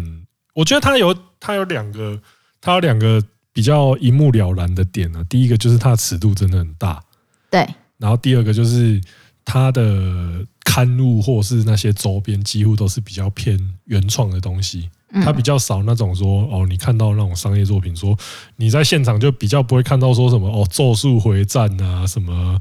[0.53, 2.21] 我觉得它有它有两个，
[2.62, 3.19] 它有两个
[3.51, 5.25] 比较一目了然的点呢、啊。
[5.27, 7.03] 第一个就是它的尺度真的很大，
[7.49, 7.67] 对。
[7.97, 9.01] 然后第二个就是
[9.43, 14.91] 它的刊物或是那些周边，几乎都是比较偏原创的东西。
[15.09, 18.17] 他比较少那种说哦，你看到那种商业作品，说
[18.57, 22.59] 你在现场就比较不会看到说什么哦，咒术回战啊，什么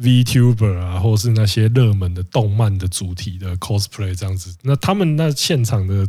[0.00, 4.54] VTuber 啊，或是那些热门的动漫的主题的 cosplay 这样子。
[4.62, 6.08] 那他们那现场的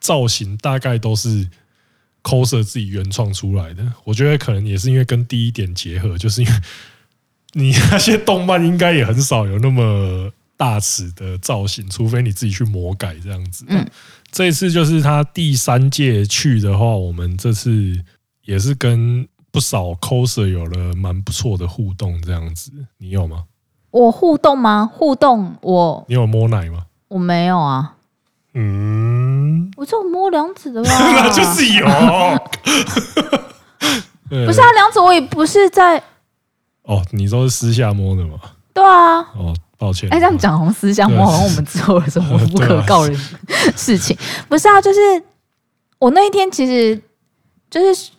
[0.00, 1.48] 造型大概都是
[2.22, 3.82] coser 自己原创出来的。
[4.04, 6.54] 我觉得可能也是因为跟第一点结合，就是因为
[7.54, 13.64] 你那些动漫应该也很少有那么大尺的造型，除非你自己去魔改这样子。
[13.68, 13.88] 嗯。
[14.32, 17.70] 这次就是他第三届去的话，我们这次
[18.44, 23.44] 也是跟不少 coser 有了蛮不错的互动，这样子，你有吗？
[23.90, 24.88] 我互动吗？
[24.92, 26.04] 互动我。
[26.08, 26.84] 你有摸奶吗？
[27.08, 27.96] 我没有啊。
[28.54, 30.90] 嗯，我就摸梁子的吧。
[30.94, 31.84] 那就是有。
[34.46, 36.00] 不是啊，梁子我也不是在。
[36.82, 38.38] 哦，你都是私下摸的吗？
[38.72, 39.18] 对啊。
[39.34, 39.54] 哦。
[39.80, 44.14] 抱歉，哎，这样讲红丝香摸，好像我们做了什么 不可告人的事情。
[44.46, 44.98] 不是啊，就是
[45.98, 47.00] 我那一天其实
[47.70, 48.10] 就是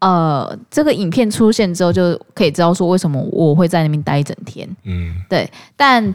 [0.00, 4.68] 呃，这个影片出现之后，就可以知道说为什么我会在那边待一整天。
[4.84, 5.50] 嗯，对。
[5.74, 6.14] 但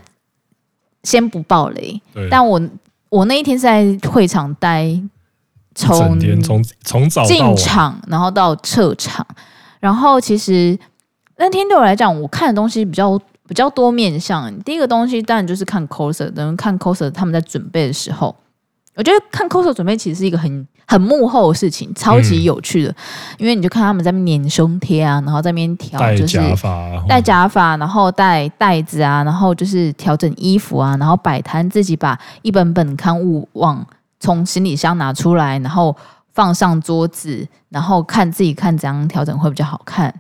[1.04, 2.62] 先不爆雷，但我
[3.10, 4.88] 我那一天是在会场待，
[5.74, 9.26] 从从从早进场，然后到撤场，
[9.80, 10.78] 然后其实
[11.38, 13.20] 那天对我来讲，我看的东西比较。
[13.48, 18.34] 比较多面向，第一个东西当然就是看 coser，等于看 coser 他们在准备的时候，
[18.96, 22.96] 我觉得看 coser 准备其实是一个很很幕后的事情，超级有趣的，嗯、
[23.40, 33.86] 因为你就看他们在那边粘胸贴啊，然后在那边调，就是戴假发，戴假发，然后戴袋子啊，然后就是调整衣服啊，然后摆摊，自己把一本本刊物往
[34.20, 35.96] 从行李箱拿出来，然后
[36.34, 40.14] 放上桌子，然后看自己看怎样调整会比较好看，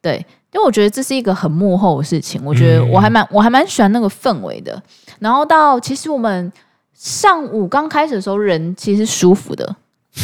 [0.00, 0.24] 对。
[0.50, 4.82] 因为我觉得这是一个很幕后的事情，我觉得我还蛮我还蛮喜欢那个氛围的。
[5.18, 6.50] 然后到其实我们
[6.94, 9.76] 上午刚开始的时候，人其实舒服的，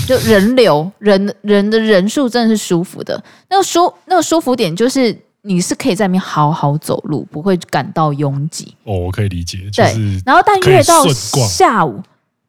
[0.09, 3.23] 就人流 人人的人数真的是舒服的。
[3.51, 8.75] 那个舒那个舒服点就是你是可以在那边好好走路，不会感到拥挤。
[8.85, 9.59] 哦，我可以理解。
[9.77, 12.01] 对，然后但越到下午，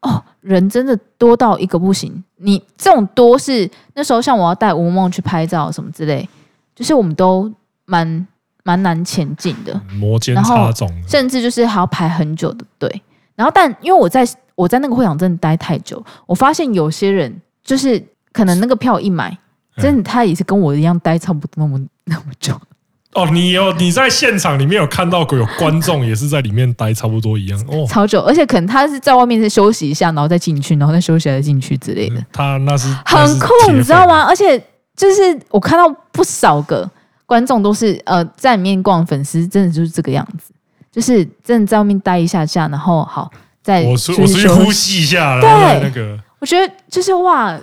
[0.01, 2.23] 哦，人真的多到一个不行。
[2.37, 6.27] 你这种多是那时候像我要带吴梦去拍照什么之类，
[6.73, 7.51] 就是我们都。
[7.85, 8.27] 蛮
[8.63, 13.01] 蛮难前进的，摩肩擦踵，甚至就是还要排很久的队。
[13.35, 19.37] 然后，但因为我在我在那个会场真的待太久，我发现有些人就是可能那个票一买，
[19.77, 22.59] 真的他也是跟我一样待差不多那么那么久。
[23.13, 32.21] 哦，你有你在现场里面有看到过有观众也是在里面待差不多一样哦，超久，而且可能他是在外面是休息一下，然后再进去，然后再休息再进去之类的。
[32.33, 34.23] 他那是很酷，你知道吗？
[34.23, 34.61] 而且
[34.97, 36.89] 就是我看到不少个
[37.25, 40.53] 观众都是呃在里面逛，粉丝真的就是这个样子，
[40.91, 43.31] 就是真的在外面待一下下，然后好
[43.63, 45.49] 再我出我出去呼吸一下，对。
[45.81, 46.19] 那个。
[46.39, 47.59] 我觉得就是哇，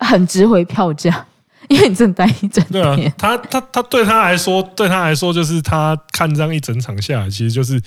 [0.00, 1.24] 很值回票价。
[1.68, 7.78] 因为你真的待一整天，对啊，他他他对他来说，对他来说就是他看这样一整场下来，其实就是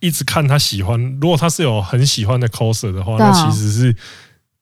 [0.00, 1.00] 一直看他喜欢。
[1.20, 3.96] 如果他是有很喜欢的 coser 的话，那其实是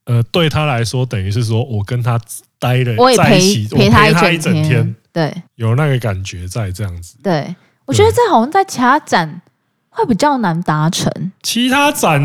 [0.04, 2.20] 呃对他来说，等于是说我跟他
[2.58, 7.16] 待了在一起，陪他一整天，对，有那个感觉在这样子。
[7.22, 9.40] 对，我觉得这好像在其他展
[9.90, 11.10] 会比较难达成。
[11.42, 12.22] 其他展，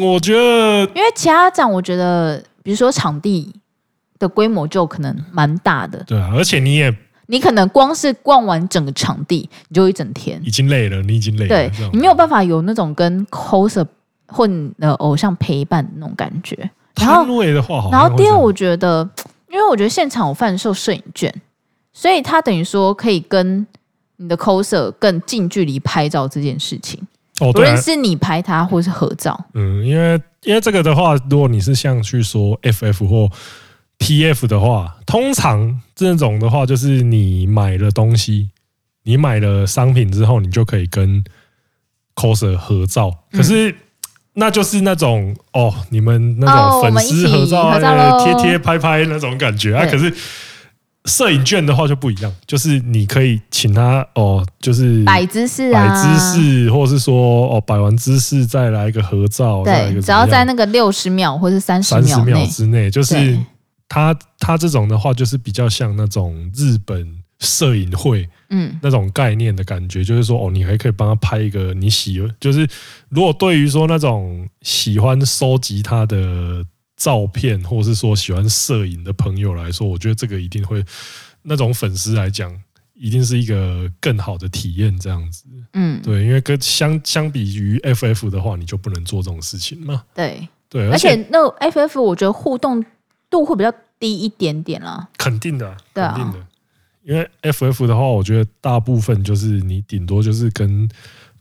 [0.00, 3.52] 我觉得，因为其他展，我觉得，比如说场地。
[4.18, 13.84] 的规模就可能蛮大的，对啊，而且你也，你可能光是逛完整个场地，你就一整天，已经累了，你已经累了，对，你没有办法有那种跟 coser
[14.28, 16.56] 混的偶像陪伴那种感觉。
[17.00, 17.26] 然后，
[17.90, 19.10] 然后第二，我觉得，
[19.50, 21.34] 因为我觉得现场有贩售摄影券，
[21.92, 23.66] 所以它等于说可以跟
[24.16, 27.00] 你的 coser 更近距离拍照这件事情。
[27.40, 33.28] 哦，无论是你拍他，或是合照，嗯，因为因为这个的话，如果你是像去说 FF 或
[33.98, 38.50] PF 的话，通常这种的话，就是你买了东西，
[39.04, 41.24] 你买了商品之后，你就可以跟
[42.14, 43.10] coser 合照。
[43.32, 43.74] 可是，
[44.34, 47.78] 那就是那种哦，你们那种粉丝合照，
[48.24, 49.86] 贴贴拍拍那种感觉啊。
[49.86, 50.12] 可是
[51.06, 59.62] 摄影券的话就不一样，就是你可以请他哦，就是摆姿势，摆姿势，或者是说哦，摆完姿势再来一个合照。
[59.64, 63.38] 对，只要在那个六十秒或是三十秒之内，就是。
[63.94, 67.06] 他他这种的话，就是比较像那种日本
[67.40, 72.66] 摄影会，嗯，那种概念的感觉，就是说，哦，你还可以帮他拍一个你喜欢，就是
[73.10, 76.64] 如果对于说那种喜欢收集他的
[77.02, 80.84] 照片，或是说喜欢摄影的朋友来说，我觉得这个一定会，
[81.42, 82.52] 那种粉丝来讲，
[82.94, 91.38] 一定是一个更好的体验，这样子，嗯，对，因为跟相相比于 FF 的话，你就不能做这种事情嘛，对对，而且那
[91.70, 92.84] FF 我觉得互动。
[93.32, 96.46] 度会比较低一点点啦，肯定的，对啊，肯定的。
[97.02, 100.86] 因为 FF 的话，我觉得大部分就是你顶多就是跟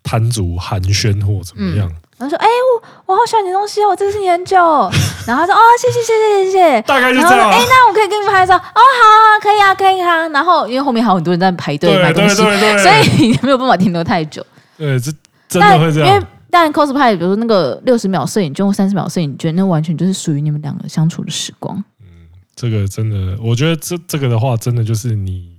[0.02, 1.90] 摊主寒暄或怎么样。
[2.18, 2.71] 然后说：“哎，我
[3.06, 4.58] 我好喜欢你的东西哦，我这是你很久。
[5.28, 7.50] ”然后他说：“哦，谢谢谢谢谢谢。”大概就这样。
[7.50, 10.28] 哎，那我可以给你们拍照哦，好啊，可以啊，可以啊。
[10.30, 14.46] 然后因为后面还有很多人在排队买东西，所以你没有办法停留太久。
[14.78, 15.12] 对，这
[15.48, 16.08] 真的会这样。
[16.10, 21.82] 因为但 cosplay，比如说那个六十秒摄影券或三十秒摄影券，那完全就是属于你们两个相处的时光。
[22.02, 25.50] 嗯，这个真的，我觉得这这个的话，真的就是你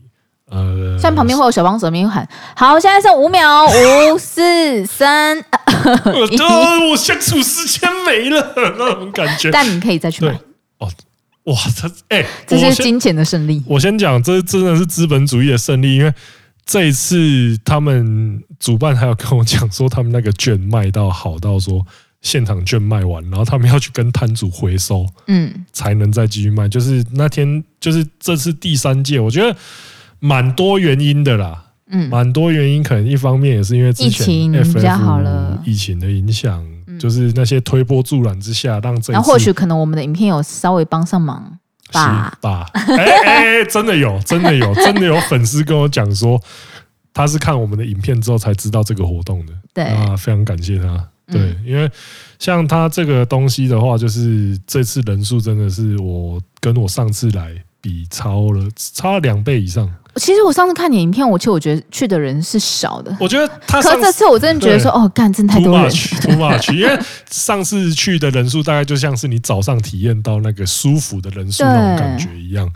[0.52, 5.36] 呃，像旁边会有小帮手面喊，好，现在剩五秒，五四三，
[6.04, 9.50] 我 我相处时间没了那种感觉。
[9.50, 10.32] 但你可以再去买
[10.78, 10.88] 哦，
[11.44, 13.62] 哇，这哎、欸，这是金钱的胜利。
[13.66, 16.12] 我先讲，这真的是资本主义的胜利，因为。
[16.64, 21.84] 这一次，他们主办还有跟我讲说，他们那个券卖到好到说，
[22.20, 26.68] 现场券卖完，然后他们要去跟摊主回收，嗯，才能再继续卖。
[26.68, 29.54] 就是那天，就是这次第三届，我觉得
[30.24, 36.64] 蛮多原因的啦，嗯，蛮多原因，可能一方面也是因为之前 FF 比较好了，疫情的影响，
[36.96, 41.58] 就是那些推波助澜之下，让这，然后或许可能我们的影片有稍微帮上忙。
[42.40, 46.40] 吧，哎哎哎，真的有， 真的有，真的有粉丝跟我讲说，
[47.12, 49.52] 他是看我们的影片之后才知道这个活动的。
[49.74, 49.84] 对。
[49.84, 51.08] 啊，非常感谢他。
[51.26, 51.90] 对，因为
[52.38, 59.90] 像他这个东西的话，就是这次人数真的是我跟我上次来比超了，差了两倍以上。
[60.16, 63.16] 其实我上次看你影片，我其实我觉得去的人是少的。
[63.18, 65.90] 我觉得他，可是这次我真的觉得说，哦，干，真太多人
[66.20, 66.98] ，too much，因为
[67.30, 72.70] 上次去的人数大概就像是你早上体验到那个舒服的人数那种感觉一样。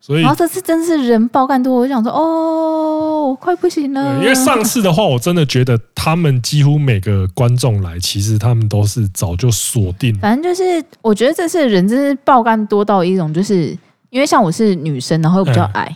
[0.00, 4.20] 所以，然后这次真是人爆干多，我就想说，哦，我快不行了。
[4.20, 10.16] 因为上次的话，我真的觉得他们几乎每个观众来，其实他们都是早就锁定。
[10.18, 13.76] 反正就是，我觉得这次人真是爆干多到一种，就是
[14.16, 15.94] 因为像我是女生，然后又比较矮。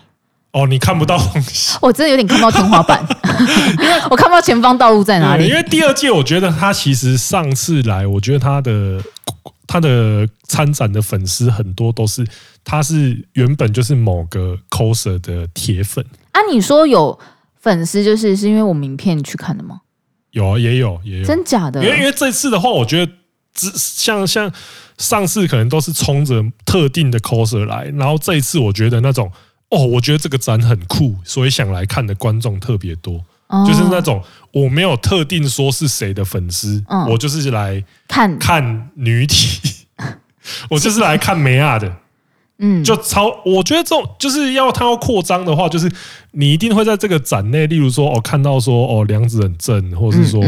[0.52, 3.02] 哦，你看不到东西， 我真的有点看不到天花板，
[3.80, 5.48] 因为我看不到前方道路在哪里。
[5.48, 9.02] 因为第二届，我觉得他其实上次来，我觉得他的
[9.66, 12.26] 他的参展的粉丝很多都是，
[12.62, 16.04] 他是原本就是某个 coser 的铁粉。
[16.32, 17.18] 啊，你说有
[17.58, 19.80] 粉丝就是是因为我名片去看的吗？
[20.32, 21.82] 有啊，也有也有，真假的？
[21.82, 23.12] 因为因为这次的话，我觉得
[23.54, 24.52] 只像像
[25.00, 29.28] 上次可能都是冲着特定的 coser 来，然后这一次我觉得那种。
[29.72, 33.24] 哦，我觉得这个展很酷，所以想来看的观众特别多。
[33.46, 34.20] 哦、就是那种
[34.50, 39.86] 我没有特定说是谁的粉丝，嗯、我就是来看看女体，
[40.70, 41.96] 我就是来看梅亚的。
[42.58, 45.88] 嗯，就超，我觉得这种就是要他要扩张的话，就是
[46.32, 50.42] 你一定会在这个展内，例如说哦，看到说哦，梁子很正，或者是说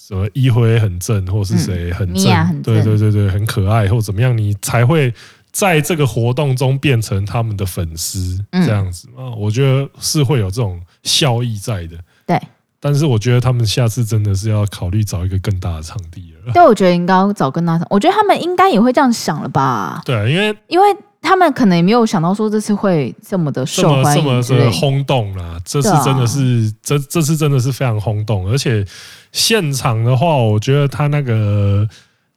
[0.00, 5.12] 什么一辉很正，或是谁很正，很正对对对对，很可爱或怎么样，你才会
[5.50, 9.34] 在这个活动中变成他们的粉丝这样子啊？
[9.36, 11.98] 我觉得是会有这种效益在的。
[12.24, 12.40] 对，
[12.78, 16.52] 但是我觉得他们下次真的是要考虑找一个更大的场地了。
[16.52, 20.00] 对，我觉得应该要找更大场，我觉得他们应该也会这样想了吧？
[20.04, 20.86] 对，因为因为。
[21.20, 25.60] 他们可能也没有想到说这次会这么的受欢迎，这么的轰动啦！
[25.64, 28.84] 这次真的是这、啊、这次真的是非常轰动，而且
[29.32, 31.86] 现场的话，我觉得他那个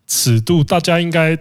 [0.08, 1.38] 尺度，大家应该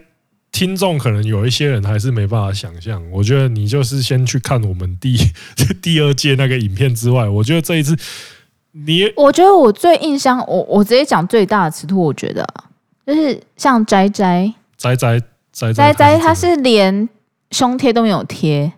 [0.51, 3.03] 听众可能有一些人还是没办法想象。
[3.11, 5.17] 我觉得你就是先去看我们第
[5.81, 7.97] 第二届那个影片之外，我觉得这一次
[8.71, 12.47] 你，我觉得我最印象，我我直接讲最大的尺度，我觉得
[13.05, 15.19] 就是像斋斋斋斋
[15.51, 17.09] 斋斋斋，他是连。
[17.51, 18.71] 胸贴都没有贴，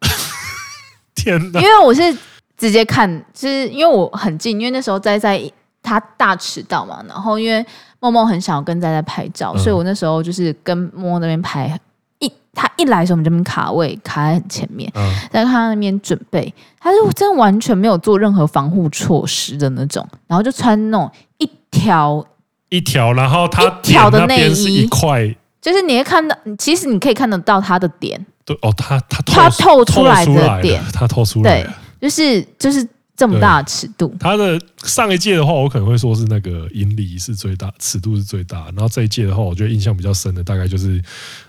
[1.14, 1.60] 天哪！
[1.60, 2.16] 因为我是
[2.56, 5.40] 直接看，就是因为我很近，因为那时候在在
[5.82, 7.64] 他大迟到嘛，然后因为
[8.00, 11.78] 梦梦很想要跟在在拍照，嗯、所以我那时候就是跟梦梦那边拍，
[12.20, 22.24] 一他一来的时候我们这边卡位卡在很前面，嗯、在看他那边准备，他就真的完全没有做任何防护措施的那种，然后就穿那种一条
[22.68, 25.34] 一条，然后他一条的内衣是一块。
[25.64, 31.70] 就是你会看到，其实你可以看得到他的点，对哦，他他他透出来的点，他透出来，对，
[32.02, 32.86] 就是就是
[33.16, 34.14] 这么大的尺度。
[34.20, 38.66] 他的上一届的话，我可能会说是那个银离是最大，尺度是最大。
[38.66, 41.02] 然后这一届的话，我觉得印象比较深的大概就是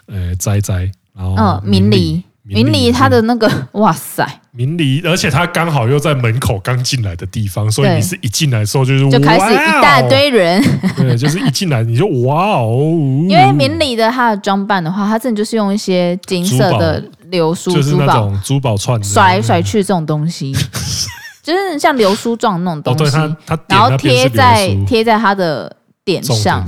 [0.05, 2.23] 呃斋斋，然后嗯明离。
[2.47, 4.23] 明离他的那个，哇塞！
[4.51, 10.63] 明离，而且他刚好又在门口刚进来的地方，所以你是一进来的时候就是就开始一大堆人，
[10.95, 12.93] 对，就是一进来你就哇哦！
[13.27, 20.53] 因为明离的他的装扮的话，他真的就是用一些金色的流苏就是那种，珠宝串甩来甩去这种东西，
[21.41, 23.17] 就是像流苏状那种东西，
[23.67, 25.75] 然后贴在贴在他的
[26.05, 26.65] 点上，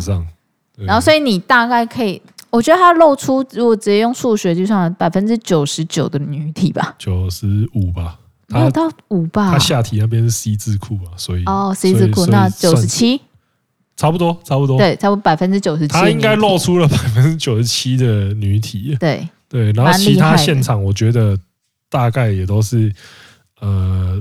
[0.76, 2.22] 然后所以你大概可以。
[2.58, 9.52] 我觉得它露出，如果直接用数学计算，百分之九十九的女体吧，九十五吧，没有到五吧。
[9.52, 13.22] 它下体那边是 C 字裤啊，所以哦，C 字裤那九十七，
[13.96, 15.94] 差不多，差不多，对，差不多百分之九十七。
[15.94, 19.72] 它应该露出了 百分之九十七的女体，对对。
[19.74, 21.38] 然后其他现场，我觉得
[21.92, 22.92] 大概也都是，
[23.60, 24.20] 呃，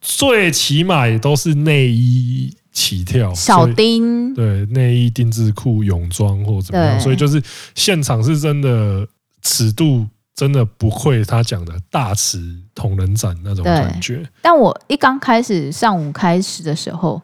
[0.00, 2.56] 最起码也都是内衣。
[2.72, 7.42] 起跳小丁对内衣定制裤泳装或怎么样，所以就是
[7.74, 9.06] 现场是真的
[9.42, 12.40] 尺度真的不愧他讲的大尺
[12.74, 14.26] 同人展那种感觉。
[14.40, 17.20] 但我一刚开始上午开始的时候。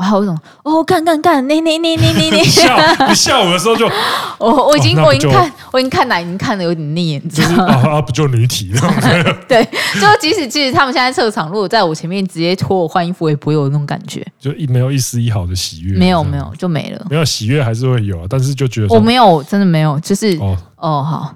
[0.00, 3.86] 我还有一种哦，干干干，你你你你你你 下你下午的时候就，
[4.40, 7.74] 我我已经我已经看我已经看奶已经看的有点腻，你知道吗？
[7.96, 8.90] 啊不就女体吗？
[9.46, 9.62] 对，
[10.00, 21.34] 就即使即使他们现在撤场，如果在我前面直接脱我换衣服，我也不会有那种感觉，就一没有一丝一毫的喜悦，没有没有就没了，没有喜悦还是会有啊，但是就觉得我没有真的没有，就是哦哦好，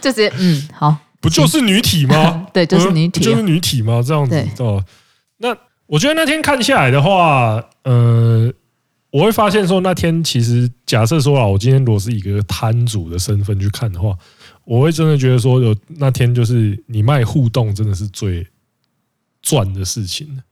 [0.00, 2.44] 就直接嗯好，不就是女体吗？
[2.52, 4.02] 对，就是女体，就是女体吗？
[4.04, 4.82] 这样子哦。
[4.82, 4.94] 那
[5.86, 8.50] 我觉得那天看下来的话，呃，
[9.10, 14.16] 我会发现说那天其实假设说啊，我今天如果是一个摊主的身份去看的话，
[14.64, 18.46] 我会真的觉得说有那天就是你卖互动真的是最
[19.42, 20.42] 赚的事情。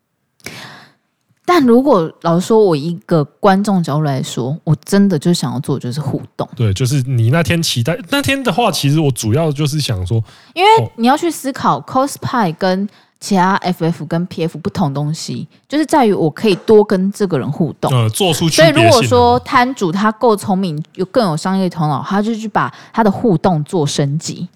[1.47, 6.47] 但如果老实说，我一个观众角度来说，我真的就想要做就是互动。
[6.55, 10.22] 对，就是你那天期待那天的话，其实我主要就是想说，
[10.55, 12.87] 因为你要去思考 cosplay 跟。
[13.22, 18.56] 其他 FF 跟 PF 不同东西，就是在于我可以多跟这个人互动，呃，做出去。
[18.56, 24.48] 所以如果说摊主他够聪明，有更有商业头脑，他就去把他的互动做升级。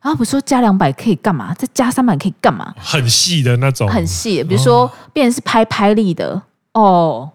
[0.00, 1.52] 然后比如说加两百可以干嘛？
[1.52, 2.74] 再加三百可以干嘛？
[2.78, 4.42] 很细的那种，很细。
[4.42, 6.40] 比如说变成是拍拍力的
[6.72, 7.30] 哦。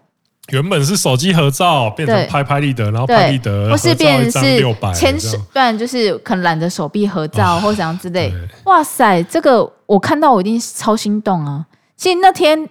[0.50, 8.32] 原本是手机合照，变成拍拍立得，然后拍立得，或是变成是牵手，不然就是可能懒得手臂合照，或怎样之类。
[8.64, 11.64] 哇塞，这个我看到我一定超心动啊！
[11.96, 12.68] 其实那天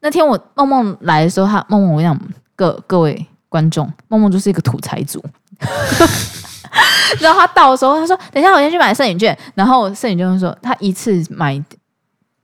[0.00, 2.18] 那天我梦梦来的时候，他梦梦我讲
[2.54, 5.22] 各各位观众，梦梦就是一个土财主。
[7.20, 11.60] 然后他到的时候，他说：“等一下，我先去买摄影券。”然后摄影券说：“他一次买，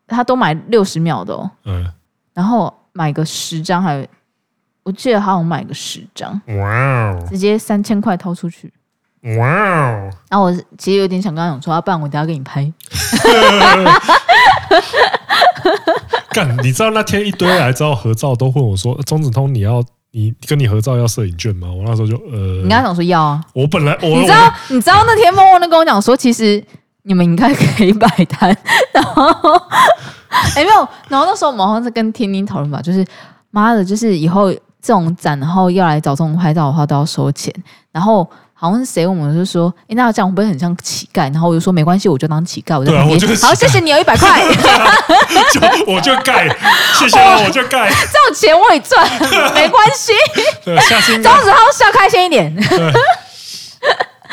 [0.09, 1.87] 他都买六十秒的哦。”嗯，
[2.33, 4.07] 然后买个十张还有。
[4.85, 8.73] 我记得好像买个十张，哇哦，直接三千块掏出去，
[9.39, 10.11] 哇哦！
[10.29, 12.71] 然后我其实有点想跟他讲说，要不然我等下给你拍。
[16.31, 21.69] 干，你知道那天一堆来找合照都问我说，钟子通你要你跟你合照要摄影券吗？
[21.73, 23.43] 我那时候就呃，你刚刚讲说要啊。
[23.55, 26.63] 我本来我你知道你知道那天默默的跟我讲说，其实
[27.05, 28.55] 你们应该可以摆摊，
[28.93, 29.25] 然后
[30.29, 33.07] 哎、欸、没有，然后那时候我们好像是跟天宁讨论吧，就是
[33.51, 34.53] 妈的，就是以后
[34.85, 37.53] 这种展，然后要来找这种拍照的话都要收钱，
[37.91, 38.29] 然后。
[38.57, 41.23] 好像是谁问我们就说，哎、欸，那这样会不会很像乞丐？
[41.33, 43.37] 然后我就说没关系，我就当乞丐，我就旁边。
[43.43, 44.41] 好，谢谢你有一百块，
[45.53, 45.61] 就
[45.93, 46.49] 我就盖，
[46.95, 47.91] 谢谢我，我就盖。
[48.11, 49.07] 这种钱我也赚，
[49.55, 50.13] 没关系。
[50.65, 52.57] 对，下次张子浩笑开心一点。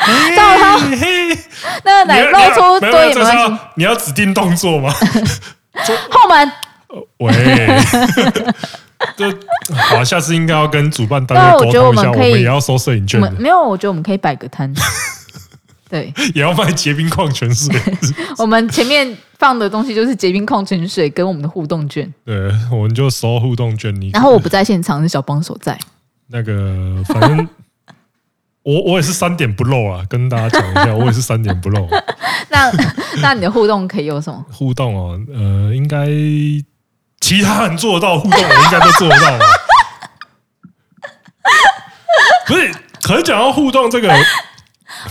[0.06, 0.78] 张子浩，
[1.84, 3.58] 那个奶露出多一点没关系。
[3.74, 4.94] 你要指定动作吗？
[6.08, 6.52] 后门。
[7.18, 7.32] 喂。
[9.16, 9.26] 就
[9.74, 13.20] 好，下次应该要跟主办单位沟通一下，我们也要收摄影券。
[13.38, 14.72] 没有，我觉得我们可以摆个摊，
[15.88, 17.74] 对，也要卖结冰矿泉水。
[18.38, 22.12] 我们前面放的东西就是结冰矿泉水跟我们的互动券。
[22.24, 23.94] 对，我们就收互动券。
[24.00, 25.78] 你然后我不在现场，是小帮手在。
[26.28, 27.46] 那个，反正
[28.62, 31.86] 我我也是三点不漏啊，跟大家讲一下，我也是三点不漏。
[32.48, 32.70] 那
[33.20, 34.44] 那你的互动可以有什么？
[34.50, 36.06] 互动哦，呃，应该。
[37.22, 39.44] 其他人做得到互动，我应该都做得到吧？
[42.48, 44.12] 不是，可是讲到互动这个，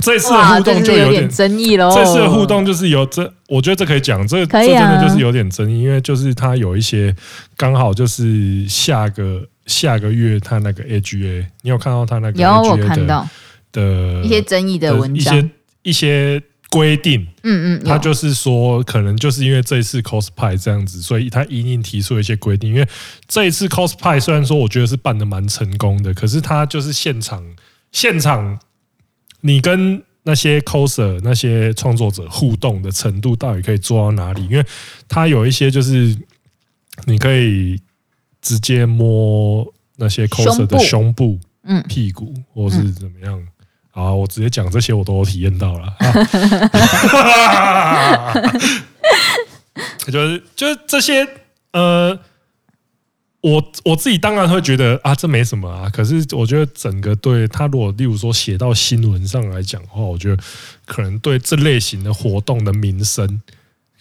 [0.01, 1.89] 这次的互动就有点争议喽。
[1.95, 7.16] 这次的互动就是有这，我觉得这可以讲，这这真的就是有点争议，因为就是他有一些
[7.55, 13.30] 刚好就是下个下个月他那个 AGA，你有看到他那个 AGA 的
[13.72, 16.43] 的一些争议的文章，一些一些。
[16.72, 22.69] 规定，嗯嗯，他就是说，可能就是因为这一次 cosplay 这样子，所以他隐隐提出了一些规定。
[22.69, 22.88] 因为
[23.28, 27.43] 这一次 cosplay 虽然说我觉得是办的蛮成功的，可是他就是现场
[27.91, 28.57] 现场，
[29.41, 34.45] 你跟那些 coser 那些创作者互动的程度到底可以做到哪里？
[34.45, 34.65] 因为
[35.09, 36.17] 他有一些就是
[37.03, 37.78] 你可以
[38.41, 39.67] 直接摸
[39.97, 43.45] 那些 coser 的胸部、嗯，屁股或是怎么样。
[43.92, 45.94] 好，我直接讲这些，我都有体验到了。
[50.08, 51.28] 就是就是这些，
[51.74, 52.18] 呃，
[53.42, 55.88] 我我自己当然会觉得啊，这没什么啊。
[55.89, 60.42] 可是我觉得整个对他，如果例如说写到新闻上来讲的话，我觉得
[60.86, 63.42] 可能对这类型的活动的名声，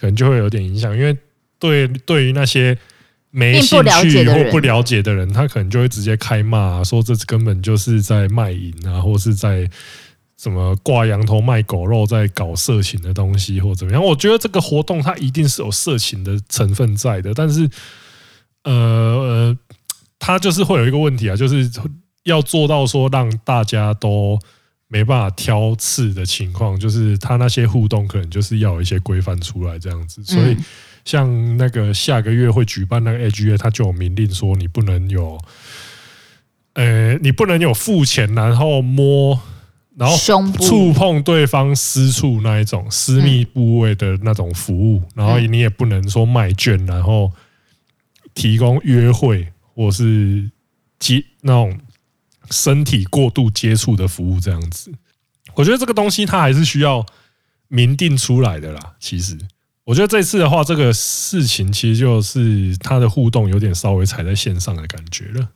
[0.01, 0.97] 可能就会有点影响。
[0.97, 1.16] 因为
[1.59, 2.78] 对对于那些。
[3.32, 9.70] 没兴趣或不了解的人，他可能就会直接开骂啊，说这根本就是在卖淫啊，或是在
[10.36, 14.04] 什么挂羊头卖狗肉，在搞色情的东西或怎么样。
[14.04, 17.70] 我觉得这个活动它一定是有色情的成分在的，但是
[18.64, 19.56] 呃，
[20.18, 21.70] 它就是会有一个问题啊，就是
[22.24, 24.36] 要做到说让大家都
[24.88, 30.56] 没办法挑刺的情况，就是他那些互动可能就是要有一些规范出来这样子，所以。
[31.05, 35.38] 像那个下个月会举办那个 AGA，他就有明令说你不能有，
[36.74, 39.40] 呃，你不能有付钱然后摸，
[39.96, 40.16] 然后
[40.59, 47.32] 触碰对方私处那一种私密部位的那种服务，然后你也不能说卖券，然后
[48.34, 50.51] 提供约会或是
[50.98, 51.80] 接那种
[52.51, 54.92] 身体过度接触的服务这样子。
[55.55, 57.05] 我觉得这个东西它还是需要
[57.68, 59.36] 明定出来的啦，其实。
[59.84, 65.48] 我觉得这次的话，这个事情其实就是他的互动有点稍微踩在线上的感觉了，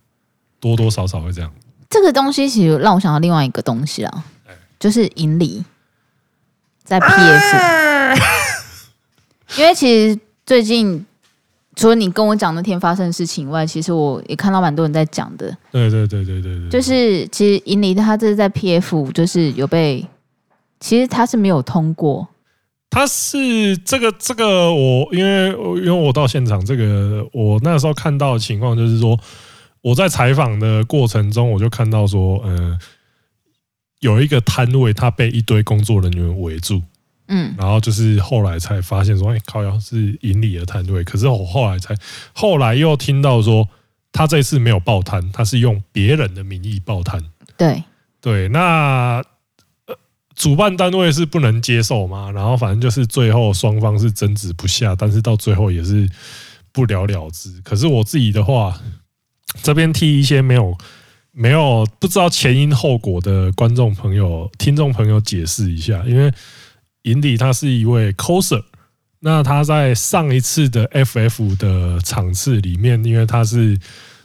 [0.59, 1.53] 多多少少会这样。
[1.89, 4.25] 这个东西其实让我想到另外一个东西啊，
[4.81, 5.65] 就是银礼
[6.83, 8.19] 在 PF，
[9.57, 11.07] 因为其实最近
[11.77, 15.57] 除了你跟我讲那天发生的事情以外，其实我也看到蛮多人在讲的。
[15.71, 20.05] 对对对对对对，就是其实银礼他这是在 PF，就是有被，
[20.81, 22.27] 其实他是没有通过。
[22.95, 29.19] 他是这个这个我因为因为我到现场，这个我那时候看到的情况就是说，
[29.81, 32.79] 我在采访的过程中，我就看到说，嗯，
[33.99, 36.81] 有一个摊位，他被一堆工作人员围住，
[37.27, 41.97] 嗯，然后就是后来才发现说，哎，靠腰是银礼的摊位，可是我后来才
[42.33, 43.69] 后来又听到说，
[44.13, 47.21] 他这次没有报摊，他是用别人的名义报摊，
[47.57, 47.83] 对。
[48.21, 49.21] 对，那。
[50.35, 56.09] 主办单位是不能接受嘛，然后反正就是最后双方是争执不下，但是到最后也是
[56.73, 57.61] 不了了之。
[57.63, 58.81] 可是我自己的话，
[59.63, 60.77] 这边替一些没有
[61.31, 66.33] 没有不知道前因后果的观众朋友、听众朋友解释一下，因为
[67.03, 68.63] 银礼他是一位 coser，
[69.21, 73.79] 那他在上一次的 FF 的场次里面，因为他是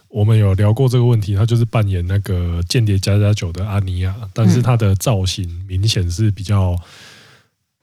[0.10, 6.76] 我们有聊过这个问题，他就是扮演那个《间谍加加酒》的阿尼亚，但是他的造型明显是比较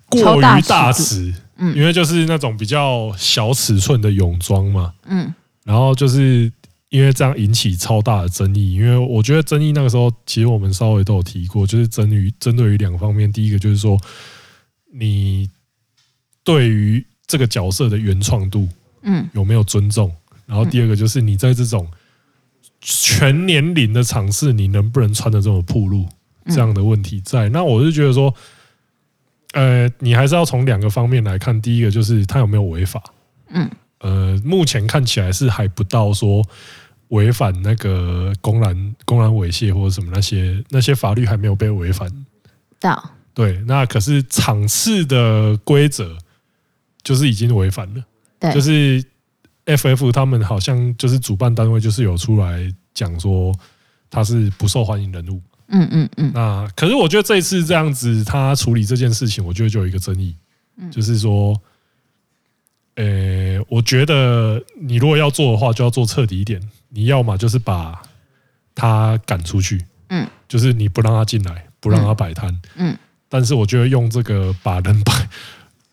[0.09, 5.33] 过于大尺，嗯，因为就是那种比较小尺寸的泳装嘛，嗯，
[5.64, 6.51] 然后就是
[6.89, 13.97] 因为这样引起超大的争议，因为我觉得争议那个时候其实我们稍微都有提过，就是针于针对于两方面，第一个就是说
[14.93, 15.49] 你
[16.43, 18.68] 对于这个角色的原创度，
[19.03, 20.12] 嗯，有没有尊重？
[20.45, 21.87] 然后第二个就是你在这种
[22.81, 26.07] 全年龄的场次，你能不能穿的这么暴露？
[26.49, 27.49] 这样的问题在。
[27.49, 28.33] 那我是觉得说，
[29.53, 31.61] 呃，你还是要从两个方面来看。
[31.61, 33.03] 第一个就是他有没有违法？
[33.49, 33.68] 嗯，
[33.99, 36.45] 呃，目前看起来是还不到说
[37.09, 42.09] 违反那个公然公然猥亵或者什么那些那些法律还没有被违反
[42.79, 43.11] 到。
[43.35, 46.16] 对，那可是场次的规则
[47.03, 48.05] 就是已经违反了。
[48.39, 49.05] 对，就是。
[49.66, 53.52] FF 他们好像就是主办单位，就是有出来讲说
[54.08, 55.42] 他是不受欢迎人物。
[55.68, 56.30] 嗯嗯嗯。
[56.32, 60.34] 那可是我觉得这一次这样子他处理这件事情，我觉得就有一个争议，
[60.90, 61.60] 就是说，
[62.94, 66.60] 呃，我觉得你如果要做的话，就要做彻底一点。
[66.88, 68.00] 你要么就是把
[68.74, 72.96] 他赶出去，嗯，就是你不让他进来，不让他摆摊，嗯。
[73.28, 75.28] 但是我觉得用这个把人摆。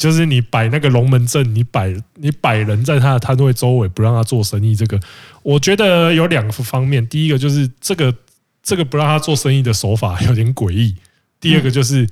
[0.04, 4.76] 就是你摆那个龙门阵，你摆你摆人在他的摊位周围，不让他做生意。
[4.76, 4.99] 这个
[5.43, 7.08] 我觉得有两个方面。
[7.08, 8.14] 第一个就是这个
[8.62, 10.93] 这个不让他做生意的手法有点诡异。
[11.39, 12.06] 第二个就是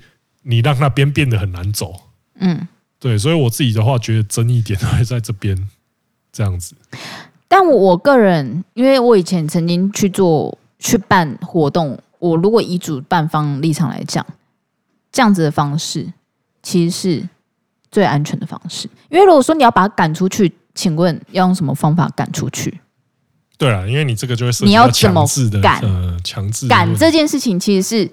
[0.43, 1.93] 你让那边变得很难走。
[2.39, 2.65] 嗯，
[2.97, 3.17] 对。
[3.17, 5.67] 所以我自己的话，觉得争议点会在这边
[6.31, 6.73] 这样子。
[7.49, 14.25] 但我个人，因为我以前曾经去做去办活动，我如果以主办方立场来讲，
[15.11, 16.13] 这样子的方式
[16.63, 17.27] 其实是。
[17.91, 22.79] 最安全的方式，因为如果说你要把他赶出去，请问要用什么方法赶出去？
[23.57, 25.23] 对啊，因为你这个就会你要怎么
[25.61, 25.79] 赶？
[25.81, 28.11] 呃，强制赶这件事情其实是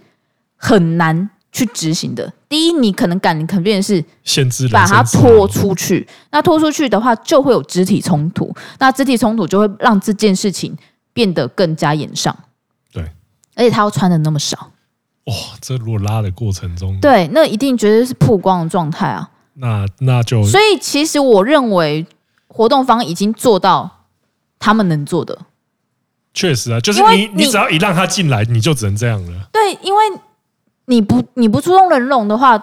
[0.56, 2.30] 很难去执行的。
[2.48, 6.06] 第一，你可能赶，你可能变成是限制把他拖出去。
[6.30, 8.54] 那拖出去的话，就会有肢体冲突。
[8.78, 10.76] 那肢体冲突就会让这件事情
[11.12, 12.34] 变得更加严重。
[12.92, 13.02] 对，
[13.54, 14.72] 而且他要穿的那么少，
[15.24, 15.34] 哇！
[15.60, 19.30] 这如果拉的过程中，对，那一定绝对是曝光的状态啊。
[19.60, 22.06] 那那就，所以其实我认为
[22.46, 24.04] 活动方已经做到
[24.58, 25.36] 他们能做的。
[26.32, 29.48] 确实啊，就是你你只要一让他进来，你就只能这样了。
[29.52, 30.04] 对，因为
[30.84, 32.56] 你不你不出动人龙的话，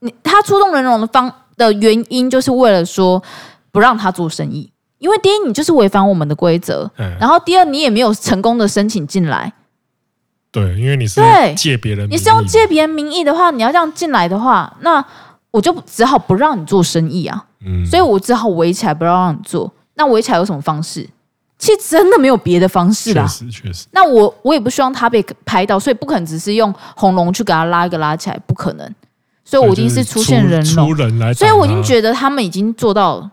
[0.00, 3.22] 你他出动人龙的方的原因就是为了说
[3.70, 4.70] 不让他做生意。
[4.98, 9.52] 因为第一，你就是违反我们的规则，然后第二，你也没有成功的申请进来。
[10.50, 11.20] 对，因为你是
[11.56, 15.02] 借别人，你是用借别人名义的话，你要这样进来的话，那。
[15.52, 19.72] 我就只好不让你做生意啊，嗯，所以我只好围起来，不让你做。
[19.94, 21.08] 那围起来有什么方式？
[21.58, 23.24] 其实真的没有别的方式啦。
[23.24, 23.86] 确实，确实。
[23.92, 28.94] 那我我也不希望他被拍到，所以不可能只是用红龙去给他拉一个拉起来，不可能。
[29.44, 30.96] 所以我一定是出现人龙，
[31.34, 33.30] 所以我已经觉得他们已经做到。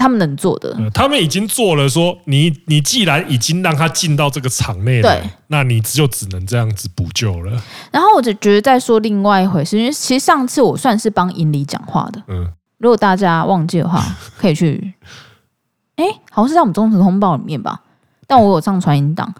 [0.00, 1.86] 他们能做的，他们已经做了。
[1.86, 7.62] 说你，你既然已经让他进到这个场内了，对，那你就只能这样子补救了。
[7.92, 12.22] 然后我就觉得再说另外一回事，因为其实上次我算是帮银里讲话的。
[12.28, 14.02] 嗯，如果大家忘记的话，
[14.38, 14.94] 可以去。
[15.96, 17.82] 哎，好像是在我们中时通报里面吧？
[18.26, 19.30] 但我有上传音档。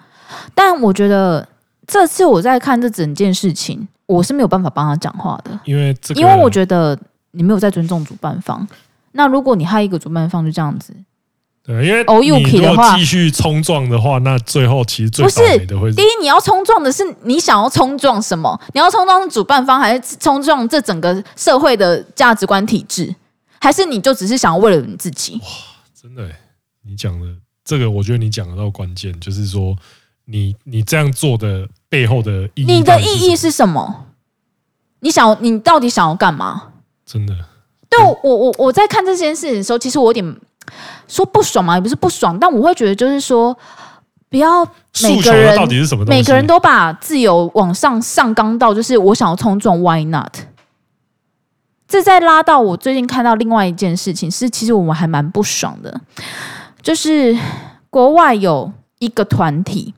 [0.55, 1.49] 但我觉得
[1.87, 6.99] 这次我在看这整件事情，我是没有办法帮他讲话的，因为这个，因为我觉得
[7.31, 8.69] 你没有在尊重主办方。
[9.13, 10.95] 那如果你害一个主办方就这样子，
[11.63, 12.05] 对，因为
[12.41, 18.59] 你如果继续冲撞的话，那最后其实最倒霉的会是第一，你要冲撞的是你想要冲撞什么？
[18.73, 23.15] 你要冲撞主办方，还是冲撞这整个社会的价值观体制？
[23.61, 25.35] 还是你就只是想要为了你自己？
[25.35, 25.49] 哇，
[25.95, 26.31] 真的，
[26.83, 27.27] 你讲的
[27.63, 29.77] 这个，我觉得你讲得到关键，就是说
[30.25, 34.07] 你你这样做的背后的意义，你的意义是什么？
[35.01, 36.73] 你想，你到底想要干嘛？
[37.05, 37.35] 真的。
[37.91, 40.37] 对，我我我在看这件事情的时候，其实我有点
[41.09, 43.57] 说不爽嘛，也不是不爽，但我会觉得就是说，
[44.29, 44.65] 不要
[45.03, 50.33] 每个人到底是什么东西，每个人都把自由往上上纲到，就是我想要冲撞，Why not？
[51.89, 56.01] 这再拉到我最近看到另外一件事情，是其实我们还蛮不爽的，
[56.81, 57.37] 就是
[57.91, 59.95] 国外有一个团体，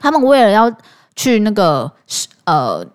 [0.00, 0.74] 他们为了要
[1.14, 1.92] 去那个
[2.46, 2.86] 呃。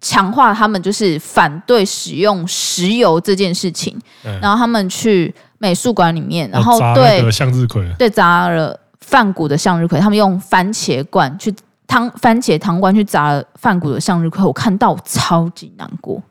[0.00, 11.54] 强化他们就是反对使用石油这件事情，嗯、然后他们去美术馆里面，然后对向日葵，对砸了梵谷的向日葵，他们用番茄罐去
[11.86, 16.22] 汤番茄糖罐去砸了梵谷的向日葵，我看到我超级难过，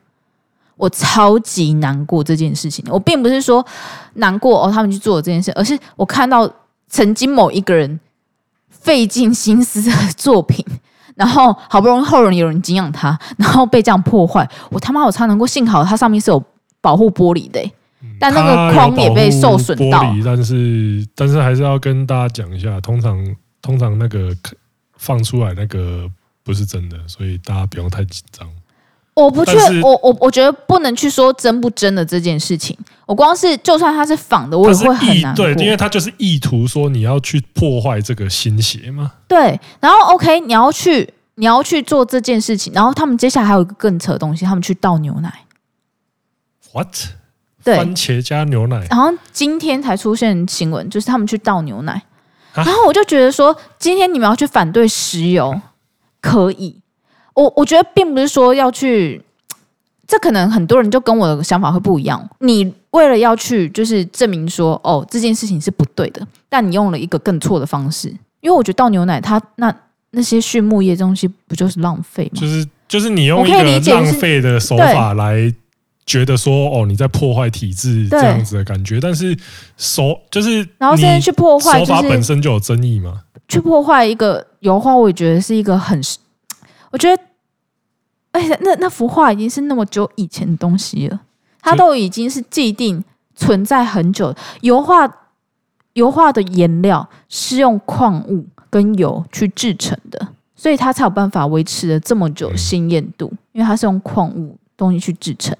[0.76, 2.84] 我超级难过这件事情。
[2.88, 3.64] 我并不是说
[4.14, 6.50] 难过哦，他们去做这件事，而是我看到
[6.88, 8.00] 曾经某一个人
[8.68, 10.64] 费尽心思的作品，
[11.20, 16.42] 然后好不容易后人有人敬仰他，然后被这样破坏，我他妈我才能够幸好它上面是有
[16.80, 17.70] 保护玻璃的、欸。
[18.18, 24.34] 但那个框也被受损到，但是但是还是要跟大家讲一下，通常通常那个
[24.96, 26.10] 放出来那个
[26.42, 28.48] 不是真的，所以大家不用太紧张。
[29.12, 29.52] 我不确，
[29.82, 32.74] 我我我觉得不能去说真不真的这件事情。
[33.10, 35.44] 我光是就算它是仿的，我也会很难过。
[35.44, 39.10] 对，因为它就是意图说你要去破坏这个新鞋嘛。
[39.26, 45.40] 对，然后 OK，你要去你要去做这件事情，然后他们接下来还有一个更扯的东西，他们去倒牛奶。
[46.72, 46.94] What？
[47.64, 52.00] 对，番茄加牛奶，然后今天才出现新闻，就是他们去倒牛奶，
[52.54, 55.60] 然后我就觉得说，今天你们要去反对石油，
[56.20, 56.80] 可以，
[57.34, 59.24] 我我觉得并不是说要去，
[60.10, 62.28] 这可能很多人就跟我的想法会不一样。
[62.40, 68.08] 你为了要去就是证明说，哦，这件事情是不对的，但你用了一个更错的方式，
[68.40, 69.72] 因为我觉得倒牛奶，它那
[70.10, 72.40] 那些畜牧业东西不就是浪费吗？
[72.40, 75.54] 就是就是你用一个浪费的手法来。
[76.06, 79.36] 觉得说哦，你在破坏体制这样子的感觉，但是
[79.76, 83.20] 手就是然后现在去破坏，手法本身就有争议嘛。
[83.46, 86.00] 去破坏一个油画，我也觉得是一个很，
[86.90, 87.22] 我觉得，
[88.32, 91.20] 哎，那那幅画已经是那么久以前的东西了，
[91.60, 93.02] 它都已经是既定
[93.34, 94.34] 存在很久。
[94.60, 95.10] 油画
[95.94, 104.56] 油画的颜料是用矿物跟油去制成的，所以它才有办法维持了这么久鲜艳度，因为它是用矿物。
[104.80, 105.54] 东西去制成，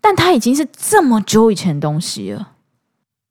[0.00, 2.48] 但它已经是这么久以前的东西了。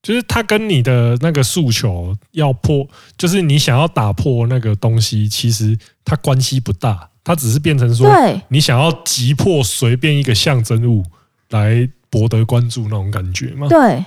[0.01, 2.87] 就是它跟你的那个诉求要破，
[3.17, 8.09] 就是你想要打破那个东西，其实它关系不大，它只是变成说，
[8.49, 11.03] 你想要击破随便一个象征物
[11.49, 13.67] 来博得关注那种感觉吗？
[13.69, 14.03] 对，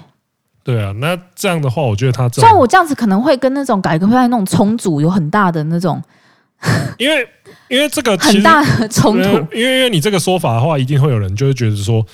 [0.62, 0.93] 对啊。
[0.99, 6.03] 那这样的话，我觉得它像我这样子可能会跟那种改革派那种重组有很大的那种。
[6.97, 7.29] 因为
[7.69, 12.05] 因为这个很大的冲突，因为因为你这个说法的话，一定会有人就会觉得说，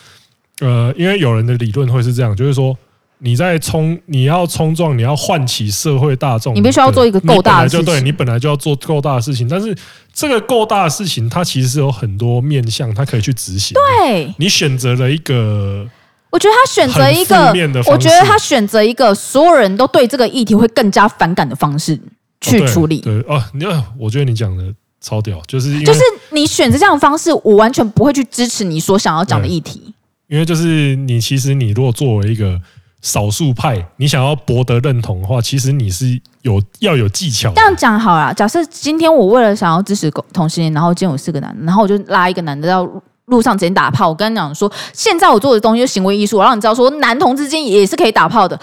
[0.60, 2.76] 呃，因为有人的理论会是这样，就是说
[3.20, 9.76] 你在冲，你要冲撞，你要唤起社会大众，你必须要做一个够大的事情，就对你本来就要做够大的事情，但是
[10.12, 13.74] 这个够大的事情，它其实是有很多面向，它可以去执行。
[13.74, 15.88] 对，你选择了一个，
[16.30, 17.52] 我觉得他选择一个，
[17.90, 21.98] 我觉得他选择一个所有人都对这个议题会更加反感的方式。
[22.42, 24.64] 去处理对，对哦，你要我觉得你讲的
[24.98, 26.00] 超屌，就是就是
[26.30, 29.92] 你选择这样的方式，我完全不会去支持你所想要讲的议题。
[30.26, 32.58] 因为就是你其实你如果作为一个
[33.02, 37.52] 少数派，你想要博得认同的话，其实你是有要有技巧。
[37.54, 42.88] 这样讲好了，假设今天我为了想要支持同性恋，然后今天我是个男的，然后我就拉一个男的到
[43.26, 44.08] 路上直接打炮。
[44.08, 48.58] 我跟你讲说，现在我做的东西是行为艺术，我让你知道说男同之间也是可以打炮的。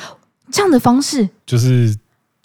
[0.52, 1.96] 这样的方式就是。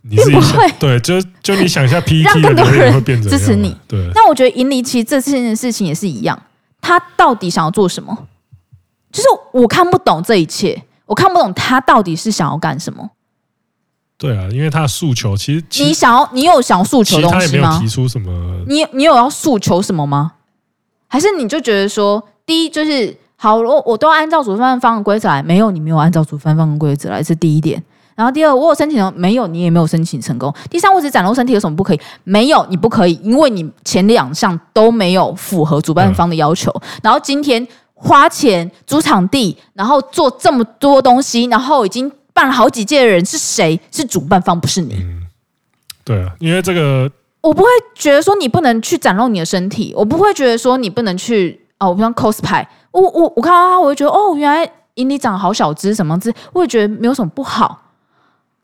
[0.05, 3.77] 你自己想对，就就你想一下，PTT 让更多人会变支持你。
[3.87, 6.37] 对，那我觉得银离其实这件事情也是一样，
[6.81, 8.27] 他到底想要做什么？
[9.13, 10.83] 就是我看不懂这一切，
[11.13, 13.11] 我看不懂他到底是想要干什么。
[14.17, 17.41] 对啊，因为他的诉求其实，你想要，你有想要诉求的东西吗？
[17.41, 18.65] 他也没有提出什么？
[18.67, 20.33] 你你有要诉求什么吗？
[21.07, 27.83] 还是你就觉得说，第一就是好，我我都要按照主办方的规则来，没有，你没有按照主办方的规则来，是第一点。
[28.15, 29.47] 然后第二，我有申请了没有？
[29.47, 30.55] 你也没有申请成功。
[30.71, 32.01] 第三，我只展露身体有什么不可以？
[32.25, 36.71] 没有，你不可以，因为你前两项都没有符合主办方的要求。
[36.75, 37.67] 嗯、然后今天
[38.03, 43.81] 花钱租场地，然后做这么多东西，然后已经办了好几届的人是谁？
[43.93, 44.95] 是主办方，不是你。
[44.95, 45.23] 嗯，
[46.05, 57.93] 对啊，因为这个我不会觉得说你不能去展露你的身体，我不会觉得说你不能去哦，我不像 cosplay，我我我看到他，我就觉得哦，原来银离长好小只什么之，我也觉得没有什么不好。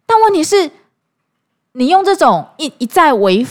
[0.05, 0.71] 但问题是，
[1.73, 3.47] 你用这种一一再违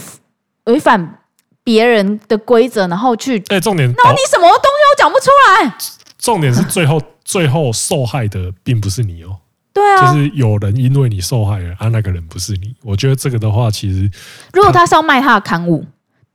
[0.64, 1.20] 违反
[1.64, 4.67] 别人的规则，然后去哎，重点，然后你什么都
[5.08, 5.74] 讲不出来。
[6.18, 9.38] 重点是最后最后受害的并不是你哦，
[9.72, 12.74] 对啊，就是有人因为你受害了，啊，那个人不是你。
[12.82, 14.10] 我觉得这个的话，其实
[14.52, 15.86] 如果他是要卖他的刊物，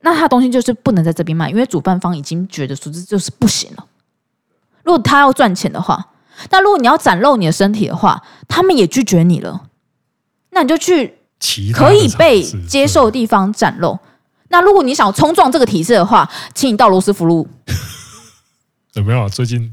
[0.01, 3.85] 那他的东西就是不能在这边卖，因为主办方已经觉得说这就是不行了。
[4.83, 6.07] 如果他要赚钱的话，
[6.49, 9.67] 那如果你要展露你的身体的话，他们也拒绝你了。
[10.51, 11.15] 那你就去
[11.73, 13.99] 可以被接受的地方展露。
[14.49, 17.47] 那如果你想冲撞这个体制的话，请你到罗斯福路。
[18.93, 19.29] 有没有啊？
[19.29, 19.71] 最近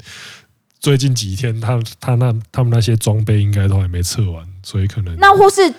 [0.78, 5.72] 最近几天他，他他那他们那些装备应该都还没测完，所以可能那或是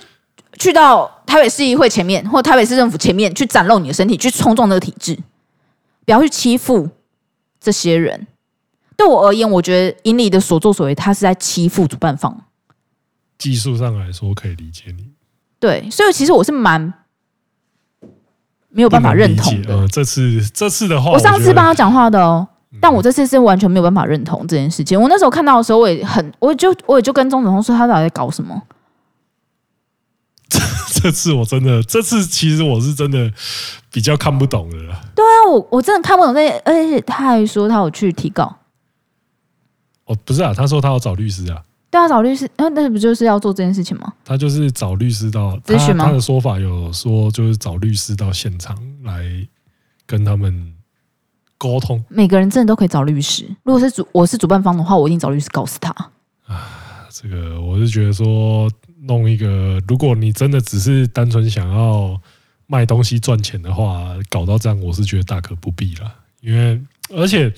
[0.60, 5.18] 去到台北市议会前面，或台北市政府前面去展露你的身体，去冲撞这个体制，
[6.06, 6.90] 不要去欺负
[7.60, 8.28] 这些人。
[8.96, 12.46] 对我而言，我觉得英里的所作所为，他是在欺负主办方。
[13.40, 15.10] 技术上来说可以理解你，
[15.60, 16.94] 对，所以其实我是蛮
[18.70, 19.76] 没有办法认同的。
[19.76, 25.00] 呃，这次这次的话，我上次帮他讲话的哦，嗯、但我这次是完全没有办法认同这件事情。
[25.00, 28.62] 我那时候看到的时候，我也很，我就我也就跟钟子通说，他到底在搞什么？
[30.50, 30.60] 这
[31.00, 33.32] 这次我真的，这次其实我是真的
[33.92, 35.02] 比较看不懂的了。
[35.16, 38.58] 对啊，我我真的看不懂那些，而且他还说他有去提告。
[40.06, 41.64] 哦，不是啊，他说他要找律师啊。
[41.90, 44.14] 对啊，找律师，那那不就是要做这件事情吗？
[44.26, 46.06] 他就是找律师到咨询吗？
[46.06, 49.24] 他的说法有说，就是找律师到现场来
[50.06, 50.74] 跟他们
[51.62, 52.04] 沟通。
[52.10, 53.46] 每个人真的都可以找律师。
[53.64, 55.92] 如果是主，我是主办方的话，我一定找律师告诉他。
[56.48, 58.68] 啊，这个我是觉得说。
[59.04, 62.22] 弄一个，如果你真的只是单纯想要
[62.68, 66.14] 卖东西赚钱的话，搞到这样，我是觉得大可不必了。
[66.42, 67.52] 因为，而且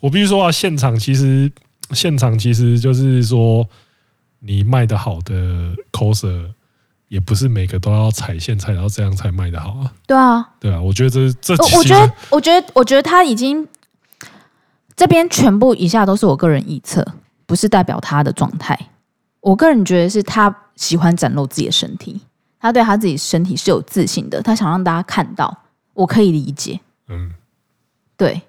[0.00, 1.50] 我必须说啊，现场其实
[1.92, 3.66] 现场其实就是说，
[4.40, 6.52] 你卖的好的 coser
[7.10, 9.92] 也不是每个都要踩线踩到这样才卖的好啊。
[10.06, 13.68] 对啊，对啊，我觉得这这，我觉得，我觉得，我觉得他已经
[14.96, 17.06] 这边全部以下都是我个人臆测，
[17.44, 18.78] 不是代表他的状态。
[19.40, 20.56] 我个人觉得是他。
[20.76, 22.18] 喜欢展露自己的身体，
[22.58, 25.54] 他对他自己身体是有自信的，他想让大家看到，
[25.92, 26.80] 我可以理解。
[27.08, 27.30] 嗯，
[28.16, 28.40] 对，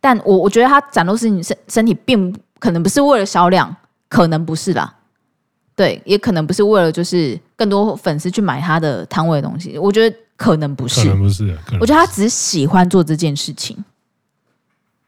[0.00, 3.74] 但我我觉得他展露自己身身体，并可能不是为了销量，
[4.08, 4.94] 可能不是啦。
[5.76, 11.58] 对，也可能不是为了就是更多粉丝去买他的摊位的东西，我觉得可能不是，可能不是。
[11.80, 13.76] 我觉得他只喜欢做这件事情。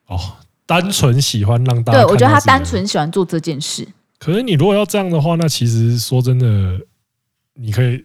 [0.07, 0.19] 哦，
[0.67, 2.01] 单纯喜欢让大家。
[2.01, 3.87] 对，我觉得他单纯喜欢做这件事。
[4.19, 6.81] 可是你如果要这样的话，那其实说真的，
[7.55, 8.05] 你可以，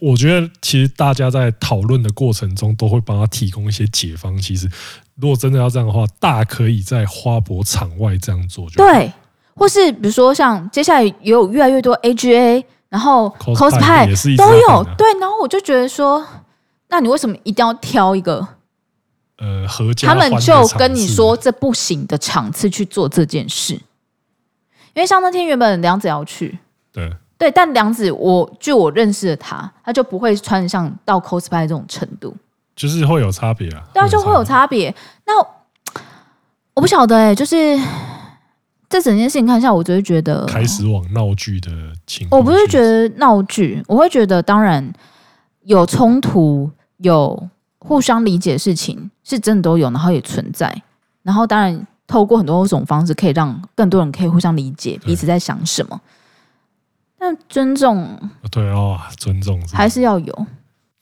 [0.00, 4.36] 我觉得其实大家在讨论的过程中都会帮他提供一些解方。
[4.38, 4.68] 其实
[5.16, 8.76] 如果真的要这样的话，大可以在花博场外这样做就。
[8.76, 9.12] 对，
[9.60, 14.82] 或是比如说像接下来也有越来越多 AGA，然后 cosplay 都有。
[14.96, 16.26] 对，然后我就觉得说，
[16.88, 18.48] 那你为什么一定要挑一个？
[19.36, 23.74] 呃，合家他们就跟你说这不行的场次去做这件事。
[24.94, 26.58] 因为像那天原本梁子要去，
[26.90, 32.34] 对对，但梁子我据我认识的他，他就不会穿像到 cosplay 这种程度，
[32.74, 33.84] 就是会有差别啊。
[33.92, 34.94] 对啊，就会有差别。
[35.26, 35.38] 那
[36.72, 37.78] 我不晓得哎、欸，就是
[38.90, 41.70] 这整件事情看下，我就会觉得开始往闹剧的
[42.06, 42.38] 情况。
[42.38, 44.92] 我不是觉得闹剧，我会觉得当然
[45.62, 50.82] 有冲突，有互相理解的事情是真的都有，然后也存在，
[51.22, 51.86] 然后当然。
[52.10, 56.00] 透过很多种方式，可以让更多人可以互相理解彼此在想什么。
[57.16, 58.18] 但尊重，
[58.50, 60.46] 对哦，尊重还是要有。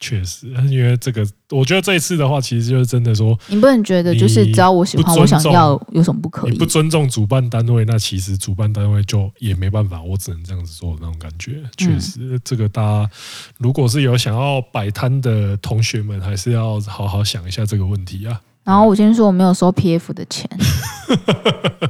[0.00, 6.56] 确实，因为这个，我觉得这一次的话，其实就是真的说，你不能觉得就是只要我喜欢，我想要有什么不可以？
[6.56, 11.62] 不尊重主办单位，那其实主办单位就也没办法，我只能这样子做那种感觉。
[11.76, 13.10] 确实，这个大家
[13.58, 18.40] 如果是有想要摆摊的同学们，还是要好好想一下这个问题啊。
[18.62, 20.48] 然后我先说我没有收 PF 的钱，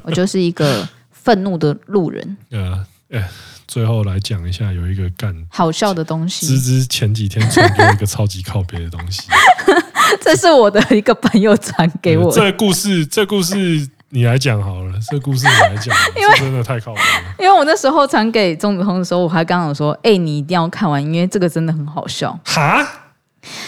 [0.05, 2.37] 我就是一个愤怒的路人。
[2.51, 3.29] 呃，哎，
[3.69, 6.47] 最后来讲一下，有一个干好笑的东西。
[6.47, 9.29] 芝芝前几天传给我一个超级靠别的东西，
[10.23, 12.33] 这是我的一个朋友传给我的。
[12.33, 14.95] 这个故事，这个故事你来讲好了。
[15.11, 17.35] 这故事你来讲， 因为真的太靠北了。
[17.39, 22.89] 因为我那时候传给钟子通的时候，我还刚刚说：“哎，你一定要看完，因为这个真的很好笑。”哈，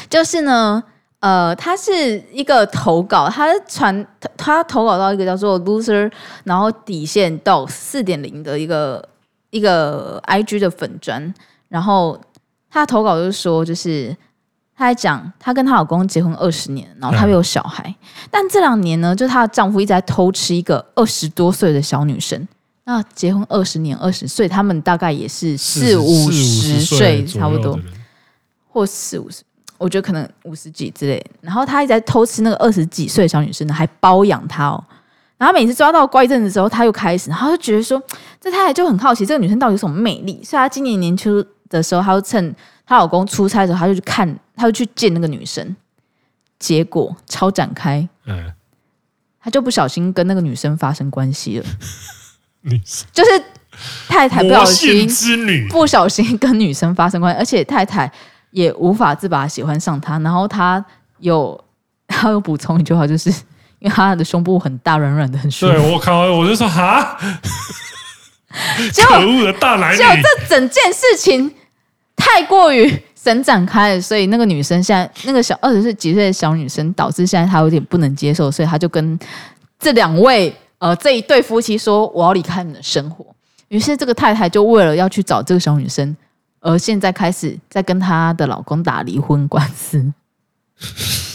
[0.09, 0.83] 就是呢。
[1.21, 6.11] 呃，他是一个投稿，他传他，他投稿到一个叫做 loser，
[6.45, 9.07] 然后底线到四点零的一个
[9.51, 11.33] 一个 IG 的粉砖，
[11.69, 12.21] 然后
[12.71, 14.17] 她投稿就是说，就是
[14.77, 22.47] 她在讲她跟她老公结婚二十年，然后她有小孩，嗯、但这两年呢，就她的丈夫一直在偷吃一个二十多岁的小女生。
[22.85, 27.79] 那结婚二十年，二十岁，他们大概也是四五十岁差不多，
[28.69, 29.43] 或四五十。
[29.79, 34.83] 我觉得可能五十几之类，然后他一直在偷吃那个二十几岁的小女生呢，还包养她哦。
[35.41, 37.99] 然后每次抓到怪证的时候，他又开始，然后就觉得说，
[38.39, 40.35] 这太太就很好奇这个女生到底有什么魅力。
[40.45, 45.75] 所以，她今年年初的时候，她就趁她老公出差的时候，她就去看，她就去见那个女生。
[46.59, 48.53] 结果超展开，嗯，
[49.41, 51.65] 她就不小心跟那个女生发生关系了。
[52.61, 53.43] 女生就是
[54.07, 58.13] 太太不小心之女，不小心跟女生发生关系，而且太太。
[58.53, 60.85] 也无法自拔喜欢上他，然后他
[61.19, 61.65] 有
[62.09, 63.33] 他有补充一句话，就是
[63.81, 65.73] 因为他的胸部很大，软软的，很舒服。
[65.73, 67.19] 对，我靠，我就说哈，
[69.09, 69.99] 可恶的大奶女！
[69.99, 71.51] 结果这整件事情
[72.17, 79.19] 太过于神展开了，所以那个女生现在那个小二十岁几岁的小女生，导致现在她有点不能接受，所以她就跟
[79.79, 83.25] 这两位呃这一对夫妻说：“我要离开你的生活。”
[83.69, 86.17] 于是这个太太就为了要去找这个小女生。
[86.63, 90.13] 而现在开始在跟她的老公打离婚官司，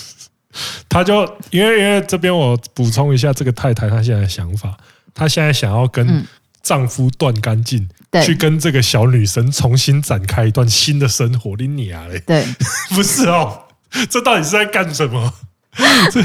[0.95, 4.77] 他就因为因为这边我补充一下，这个太太她现在的想法，
[5.13, 6.25] 她现在想要跟
[6.63, 11.53] 丈夫断干净，嗯、去跟这个小女生重新展开一段新的生活。
[11.57, 12.17] 你娘嘞？
[12.25, 12.45] 对，
[12.95, 13.63] 不是哦，
[14.09, 15.33] 这到底是在干什么？
[16.13, 16.23] 这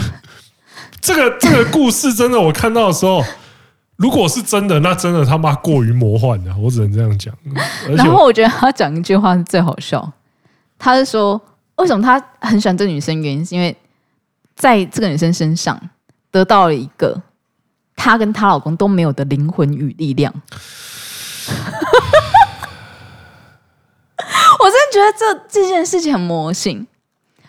[1.00, 3.24] 这个这个故事真的，我看到的时候，
[3.96, 7.34] 如果是真的，那真的他妈过于魔幻了，我只能这样讲。
[7.96, 10.12] 然后我觉得他讲一句话是最好笑，
[10.78, 11.40] 他是说
[11.74, 13.76] 为什么他很喜欢这女生，原因是因为。
[14.60, 15.80] 在这个女生身上
[16.30, 17.22] 得到了一个
[17.96, 20.30] 她跟她老公都没有的灵魂与力量。
[24.60, 26.86] 我真的觉得这这件事情很魔性，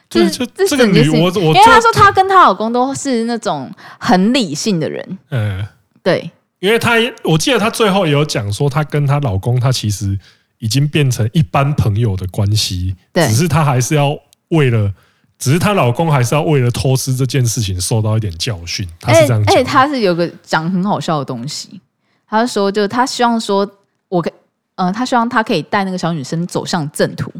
[0.10, 5.68] 就是就这个女我我因为她说她跟她老公都是那种很理性的人，嗯，
[6.02, 6.92] 对，因为她
[7.26, 10.18] 我记得她最后也有讲说，她跟她老公她其实
[10.60, 14.94] 已经变成一般朋友的关系，对，只是她还是要为了。
[15.42, 19.54] 只是她老公还是要为了偷吃这件事情受到一点教训，她是这样讲。
[19.54, 21.82] 而且她是有个讲很好笑的东西，
[22.28, 23.68] 她说就她希望说，
[24.08, 24.32] 我可
[24.76, 27.34] 呃，她希望她可以带那个小女生走向正途。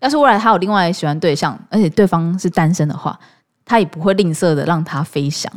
[0.00, 3.18] 要是未来她有另外喜欢对象，而且对方是单身的话，
[3.64, 5.50] 她也不会吝啬的让她飞翔。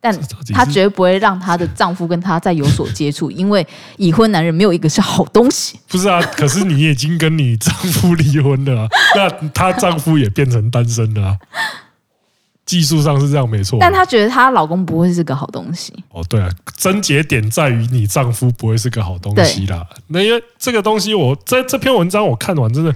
[0.00, 0.16] 但
[0.54, 5.78] 她绝对不会让她的丈夫跟她再有所接触，因为已婚男人没有一个是好东西。
[5.88, 11.36] 不是啊，可是你已经跟你丈夫离婚了啊，那她丈夫也变成单身了啊。
[12.64, 15.92] 技术上是这样没错，但她觉得她老公不会是个好东西。
[16.10, 19.84] 哦，对啊，症结点在于你丈夫不会是个好东西啦。
[20.08, 22.94] 那因为这个东西我，我这这篇文章我看完真的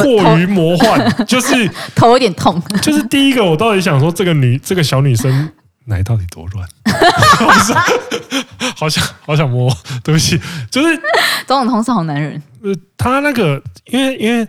[0.00, 2.60] 过于魔幻，就是 头有点痛。
[2.80, 5.52] 就是第一个，我到底想说，这个女这个小女生。
[5.84, 6.68] 奶到底多乱？
[8.76, 9.70] 好想好想摸，
[10.02, 11.00] 对不起，就是
[11.46, 12.40] 总统通是好男人。
[12.62, 14.46] 呃，他那个，因为因为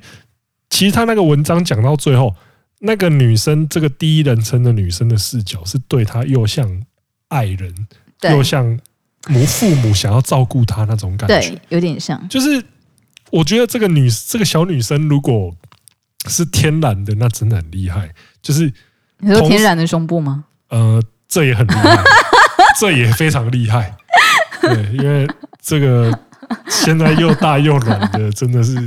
[0.70, 2.34] 其实他那个文章讲到最后，
[2.80, 6.84] 那个女生这个第一人称的女生的视角是对他又像
[7.28, 7.74] 爱人，
[8.32, 8.80] 又像
[9.28, 12.28] 母父母想要照顾他那种感觉，对，有点像。
[12.30, 12.64] 就是
[13.32, 15.54] 我觉得这个女这个小女生如果
[16.28, 18.10] 是天然的，那真的很厉害。
[18.42, 18.72] 就是
[19.20, 20.46] 你说天然的胸部吗？
[20.70, 21.02] 呃。
[21.34, 22.04] 这也很厉害，
[22.80, 23.92] 这也非常厉害。
[24.62, 25.28] 对，因为
[25.60, 26.16] 这个
[26.70, 28.78] 现在又大又软的，真的是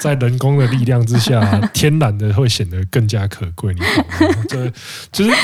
[0.00, 3.74] 在人工的力量之下，天然的会显得更加可贵。
[3.74, 4.44] 你懂吗？
[4.48, 4.70] 就
[5.12, 5.36] 就是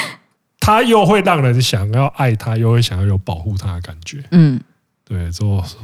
[0.58, 4.24] 它又会让人想要爱它，又会想要有保护它的感觉。
[4.30, 4.58] 嗯。
[5.08, 5.78] 对，做说，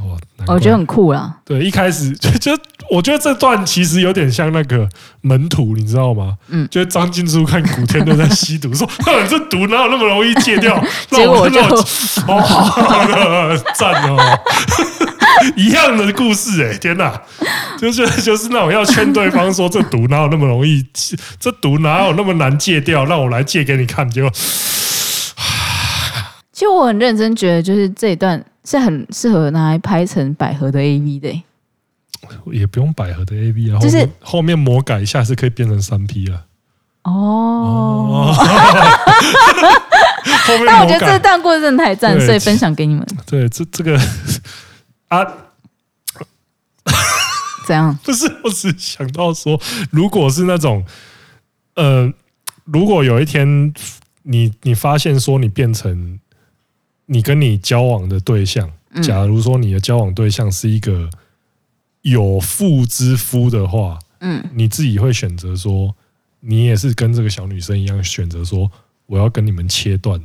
[0.48, 1.32] 我觉得很酷啦。
[1.44, 2.50] 对，一开始就就
[2.90, 4.88] 我觉得这段其实有点像那个
[5.20, 6.36] 门徒，你知道吗？
[6.48, 8.84] 嗯，就是张静初看古天乐在吸毒，说
[9.30, 10.76] ：“这毒哪有那么容易戒掉？”
[11.10, 11.60] 结果就
[12.26, 14.18] 哦，好的，赞哦，
[15.54, 17.22] 一样的故事哎，天哪，
[17.78, 20.84] 就是就是那种要劝对方说：“这毒哪有那么容易？
[21.38, 23.04] 这毒哪有那么难戒掉？
[23.04, 24.28] 让我来戒给你看。”结果，
[26.52, 28.44] 其实我很认真觉得，就是这一段。
[28.64, 31.44] 是很适合拿来拍成百合的 AV 的，欸，
[32.52, 36.44] 也不用百合的 AV 啊，就是后面魔改一下是可以变成三 P 了。
[37.02, 38.32] 哦，
[40.66, 43.04] 但我觉得这段过得真的太赞，所以分享给你们。
[43.26, 43.98] 对，这这个
[45.08, 45.26] 啊，
[47.66, 47.98] 怎样？
[48.04, 49.60] 不是，我只想到说，
[49.90, 50.84] 如果是那种，
[51.74, 52.12] 呃，
[52.64, 53.74] 如果有一天
[54.22, 56.20] 你你发现说你变成。
[57.06, 58.70] 你跟你交往的对象，
[59.02, 61.10] 假如说你的交往对象是一个
[62.02, 65.94] 有妇之夫的话，嗯，你自己会选择说，
[66.40, 68.70] 你也是跟这个小女生一样选择说，
[69.06, 70.20] 我要跟你们切断。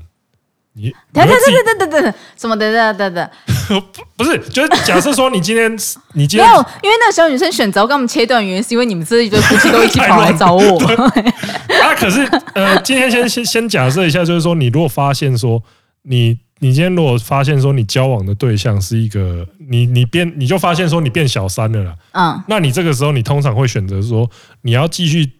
[0.73, 3.29] 你等等等等等等，什么等等等等？
[4.15, 5.71] 不是，就是假设说你今天
[6.13, 10.79] 你今天没有，因为那个小女生选择跟我们切断，原因是因为你们这一对夫妻都一起跑来找我。
[11.81, 12.21] 啊，可是
[12.53, 15.63] 呃，今天先先先假设一下，就是说你如果发现说
[16.03, 16.37] 你。
[16.59, 24.29] 你今天如果发现说你交往的对象是一个你你变你就发现说你变小三了啦，嗯，那你这个时候你通常会选择说
[24.61, 25.31] 你要继续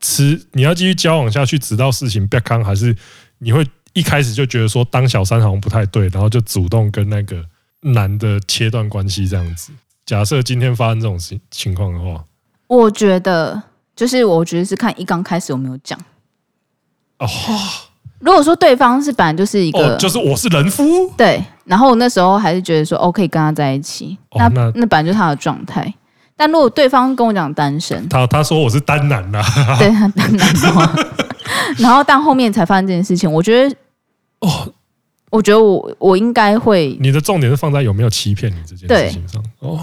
[0.00, 2.96] 吃，你要继续交往下去，直到事情变康，还是
[3.38, 7.44] 你会一开始就觉得说当小三好像不太对，然后就主动跟那个
[7.80, 9.72] 男的切断关系这样子？
[10.04, 12.24] 假设今天发生这种情情况的话，
[12.66, 13.62] 我觉得
[13.94, 15.98] 就是我觉得是看一刚开始有没有讲
[17.18, 17.28] 哦。
[18.24, 20.82] 如果说对方是本来就是一个，哦、就是我是人夫，
[21.14, 25.92] 对，然后我那时候还是觉得说，OK，跟他在一起，哦、那那，那本来就是他的状态。
[26.34, 30.90] 但如果对方跟我讲单身，他他说我是单男呐、啊， 对，他单男的话，
[31.76, 33.76] 然后但后面才发现这件事情，我觉得，
[34.40, 34.48] 哦，
[35.30, 39.78] 我觉得我我应该会，你的重点是放在有没有欺骗你这件事情上，哦，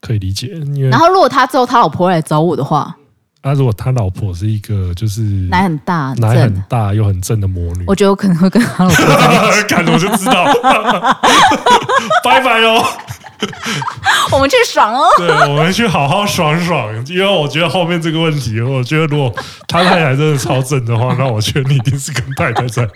[0.00, 0.46] 可以理解。
[0.74, 2.96] 因为然后如果他之后他老婆来找我的话。
[3.46, 9.06] 啊，如果他老婆是一个就是奶很大，奶很大又很正的魔女，我觉得我可能会跟他老婆。
[9.68, 10.44] 看我就知道，
[12.24, 12.84] 拜拜哦。
[14.32, 15.06] 我们去爽哦！
[15.18, 16.88] 对，我们去好好爽爽。
[17.06, 19.32] 因为我觉得后面这个问题，我觉得如果
[19.68, 22.88] 他太太真的超正的话，那我觉得你一定是跟太太在。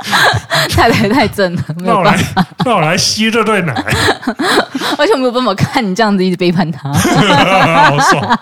[0.70, 2.46] 太太太正了， 没有办法。
[2.64, 3.74] 那我来，那我来吸这对奶。
[4.98, 8.38] 而且我没有办法看你这样子一直背叛他，好爽。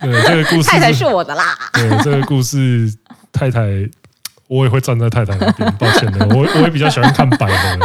[0.00, 1.56] 对，这个故事太太是我的啦。
[1.72, 2.92] 对，这个故事
[3.32, 3.60] 太太，
[4.48, 5.72] 我也会站在太太那边。
[5.76, 7.78] 抱歉的，我我也比较喜欢看白的。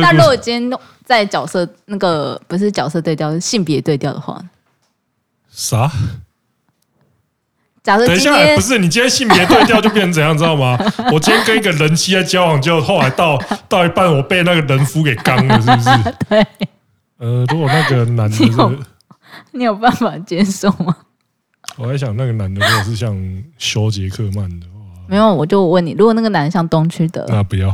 [0.00, 4.40] 那如果今天在角色那个不是角色对调，是性别对调的话，
[5.52, 5.90] 啥？
[7.84, 10.76] 假设等一下，不是你今天性别对调就变成怎样，知道吗？
[11.12, 16.14] 我今天跟一个人妻在交往，就后来到到一半，我被那个人夫给刚了，是不是？
[16.28, 16.46] 对。
[17.18, 18.74] 呃，如果那个男的，你有，
[19.52, 20.96] 你有办法接受吗？
[21.76, 23.14] 我在想，那个男的如果是像
[23.58, 27.68] 修杰克曼的话，没有，我就问你，如果那个男的像东区的，那不要。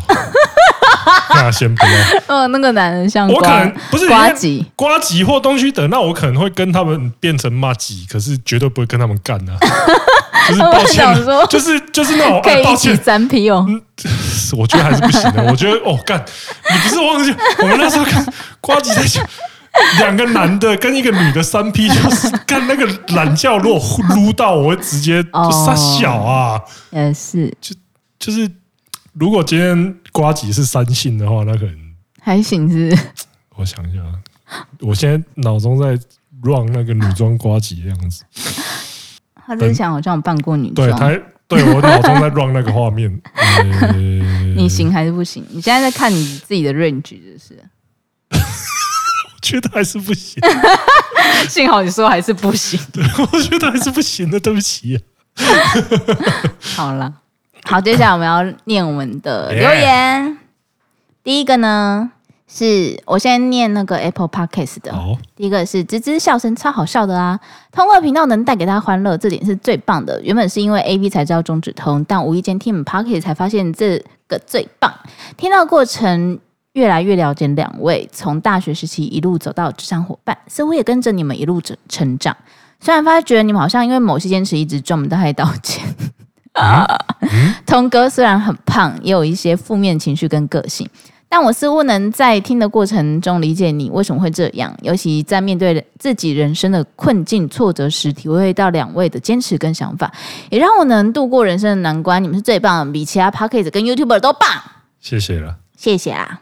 [1.34, 2.36] 那先不要。
[2.36, 9.57] 哦，那个男人像我可能不是瓜吉、瓜吉或东西德，那我可能会跟他们变成骂吉，可是绝对不会跟他们干啊。
[10.48, 11.07] 就是抱歉，
[11.48, 13.64] 就是就是那种抱歉三 P 哦。
[14.57, 15.42] 我觉得还是不行的。
[15.44, 16.24] 我觉得哦，干，
[16.70, 18.24] 你不是忘记我们那时候看
[18.61, 19.24] 瓜吉在讲
[19.98, 23.80] 两个男的跟一个女的三 P，就是干那个懒觉，如果
[24.14, 26.61] 撸到，我会直接就杀小啊。
[26.90, 27.74] 也是，就
[28.18, 28.51] 就是。
[29.20, 33.02] 如果今天瓜吉是三性的话，那可能还行是，是。
[33.54, 34.02] 我想一下，
[34.80, 35.88] 我现在脑中在
[36.42, 38.24] run 那个女装瓜吉的样子。
[39.46, 40.88] 他之前好像扮过女装。
[40.88, 43.20] 对，他对我脑中在 run 那个画面。
[43.34, 43.92] 呃、
[44.56, 45.44] 你行还是不行？
[45.50, 47.62] 你现在在看你自己的 range，就是。
[48.32, 50.42] 我觉得还是不行。
[51.46, 52.80] 幸好你说还是不行。
[52.90, 55.02] 对，我觉得还是不行的，对不起、啊。
[56.60, 57.16] 好了。
[57.64, 60.24] 好，接下来我们要念我们的留言。
[60.24, 60.36] Yeah.
[61.22, 62.11] 第一个呢，
[62.48, 64.92] 是我先念那个 Apple Podcast 的。
[64.92, 67.38] 好，第一个是吱吱笑声超好笑的啊，
[67.70, 70.20] 通过频道能带给他欢乐，这点是最棒的。
[70.22, 74.92] 原本是因为 A B 才知道中指通，但无意间听你们 Podcast 才发现这个最棒。
[75.36, 76.40] 听到过程
[76.72, 82.36] 越来越了解两位，从大学时期一路走到职场伙伴，似乎也跟着你们一路成成长。
[82.80, 85.84] 虽然发觉你们好像因为某些坚持一直赚不到太道歉。
[86.61, 86.86] 啊，
[87.64, 90.88] 通哥虽然很胖，也有一些负面情绪跟个性，
[91.28, 100.12] 但我似乎能在听的过程中理解你为什么会这样，尤其在面对自己人生的困境挫折时，体会到两位的坚持跟想法，
[100.50, 102.22] 也让我能度过人生的难关。
[102.22, 104.48] 你们是最棒的，比其他 p o c k e t 跟 YouTuber 都棒。
[105.00, 106.40] 谢谢了，谢谢啊。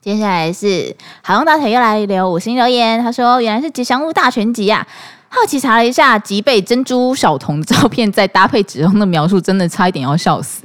[0.00, 4.86] 接下来是海王大腿又来留五星留言，他说原来是吉祥物大全集呀、啊。
[5.34, 10.62] 好奇查了一下吉贝珍珠小童的照片，再搭配指通的描述，真的差一点要笑死。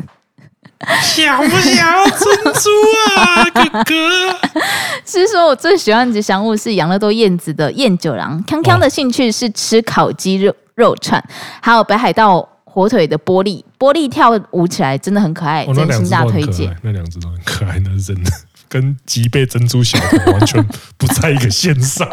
[1.02, 2.70] 想不想要珍珠
[3.16, 4.62] 啊，哥哥？
[5.04, 11.24] 其实说我最喜欢的吉祥物是养乐多燕子的燕九郎，康康的兴趣是吃烤鸡肉肉串，
[11.62, 16.78] 还有北海道火腿的玻璃，玻璃跳舞起来真的很可爱，真心大推荐。
[16.84, 18.30] 那两只都很可爱，那是真的，
[18.70, 20.64] 跟吉贝珍珠小童完全
[20.98, 22.08] 不在一个线上。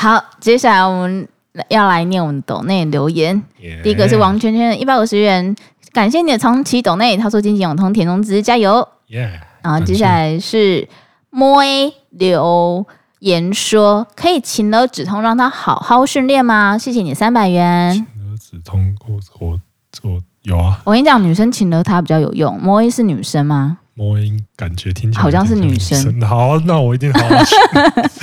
[0.00, 1.28] 好，接下来我们
[1.68, 3.36] 要来念我们的抖内留言。
[3.60, 3.82] Yeah.
[3.82, 5.54] 第一个是王圈圈一百五十元，
[5.92, 7.18] 感谢你的长期抖内。
[7.18, 10.88] 他说：“金井永通田中之加油。” Yeah，然后接下来是
[11.28, 11.62] 摸
[12.08, 12.86] 留
[13.18, 17.92] 言说：“可以请了止痛，让他好好训练吗？”谢谢你三百元。
[17.92, 19.60] 勤了止痛，我我
[20.02, 20.80] 我有啊。
[20.84, 22.58] 我跟你讲，女生请了他比较有用。
[22.58, 23.76] 摸是女生吗？
[24.00, 24.16] 摸
[24.56, 26.18] 感觉听起来好像是女生。
[26.22, 27.54] 好，那我一定好好学。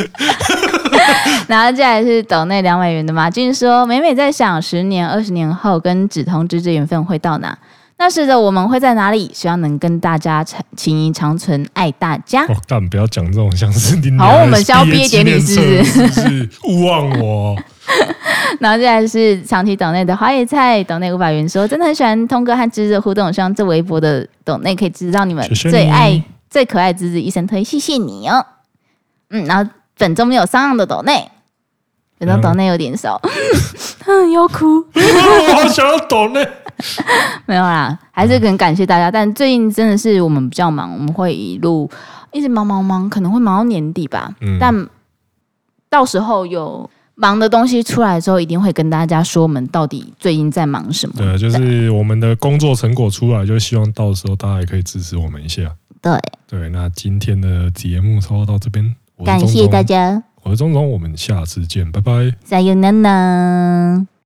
[1.48, 7.56] 然后接下来是岛内两百元的马俊说：“每每在想十年、二十年后跟止通之之缘分会到哪？
[8.00, 9.30] 那时的我们会在哪里？
[9.34, 12.44] 希望能跟大家情情谊长存，爱大家。
[12.46, 15.84] 哦”但不要讲这种像是你好，我们是要毕业典礼是不？
[15.86, 17.56] 是，是勿忘我。
[18.60, 28.46] 然后接下来是长期岛内的花野菜岛内五百元说：“真的很喜欢通哥和芝芝的互动，希望这微博的岛内可以知道你们最爱最可爱芝芝一生推，谢谢你哦。”
[29.32, 29.72] 嗯，然后。
[30.00, 31.28] 本周没有上岸的岛内，
[32.20, 33.20] 本周岛内有点少，
[34.06, 36.48] 嗯，要哭，我好想要岛内，
[37.48, 39.10] 没有啦，还是很感谢大家。
[39.10, 41.90] 但最近真的是我们比较忙，我们会一路
[42.32, 44.30] 一直忙忙忙，可能会忙到年底吧。
[44.42, 44.88] 嗯，但
[45.90, 46.88] 到时候有
[47.20, 51.16] 忙的东西出来之后，一定会跟大家说我们到底最近在忙什么。
[51.18, 55.76] 对，就是我们的工作成果出来，就希望到时候大家也可以支持我们一下。
[56.00, 56.14] 对，
[56.48, 58.96] 对，那今天的节目差不多到这边。
[59.26, 62.32] 感谢大家，我是钟总，我们下次见，拜拜。
[62.44, 64.17] 再有娜娜。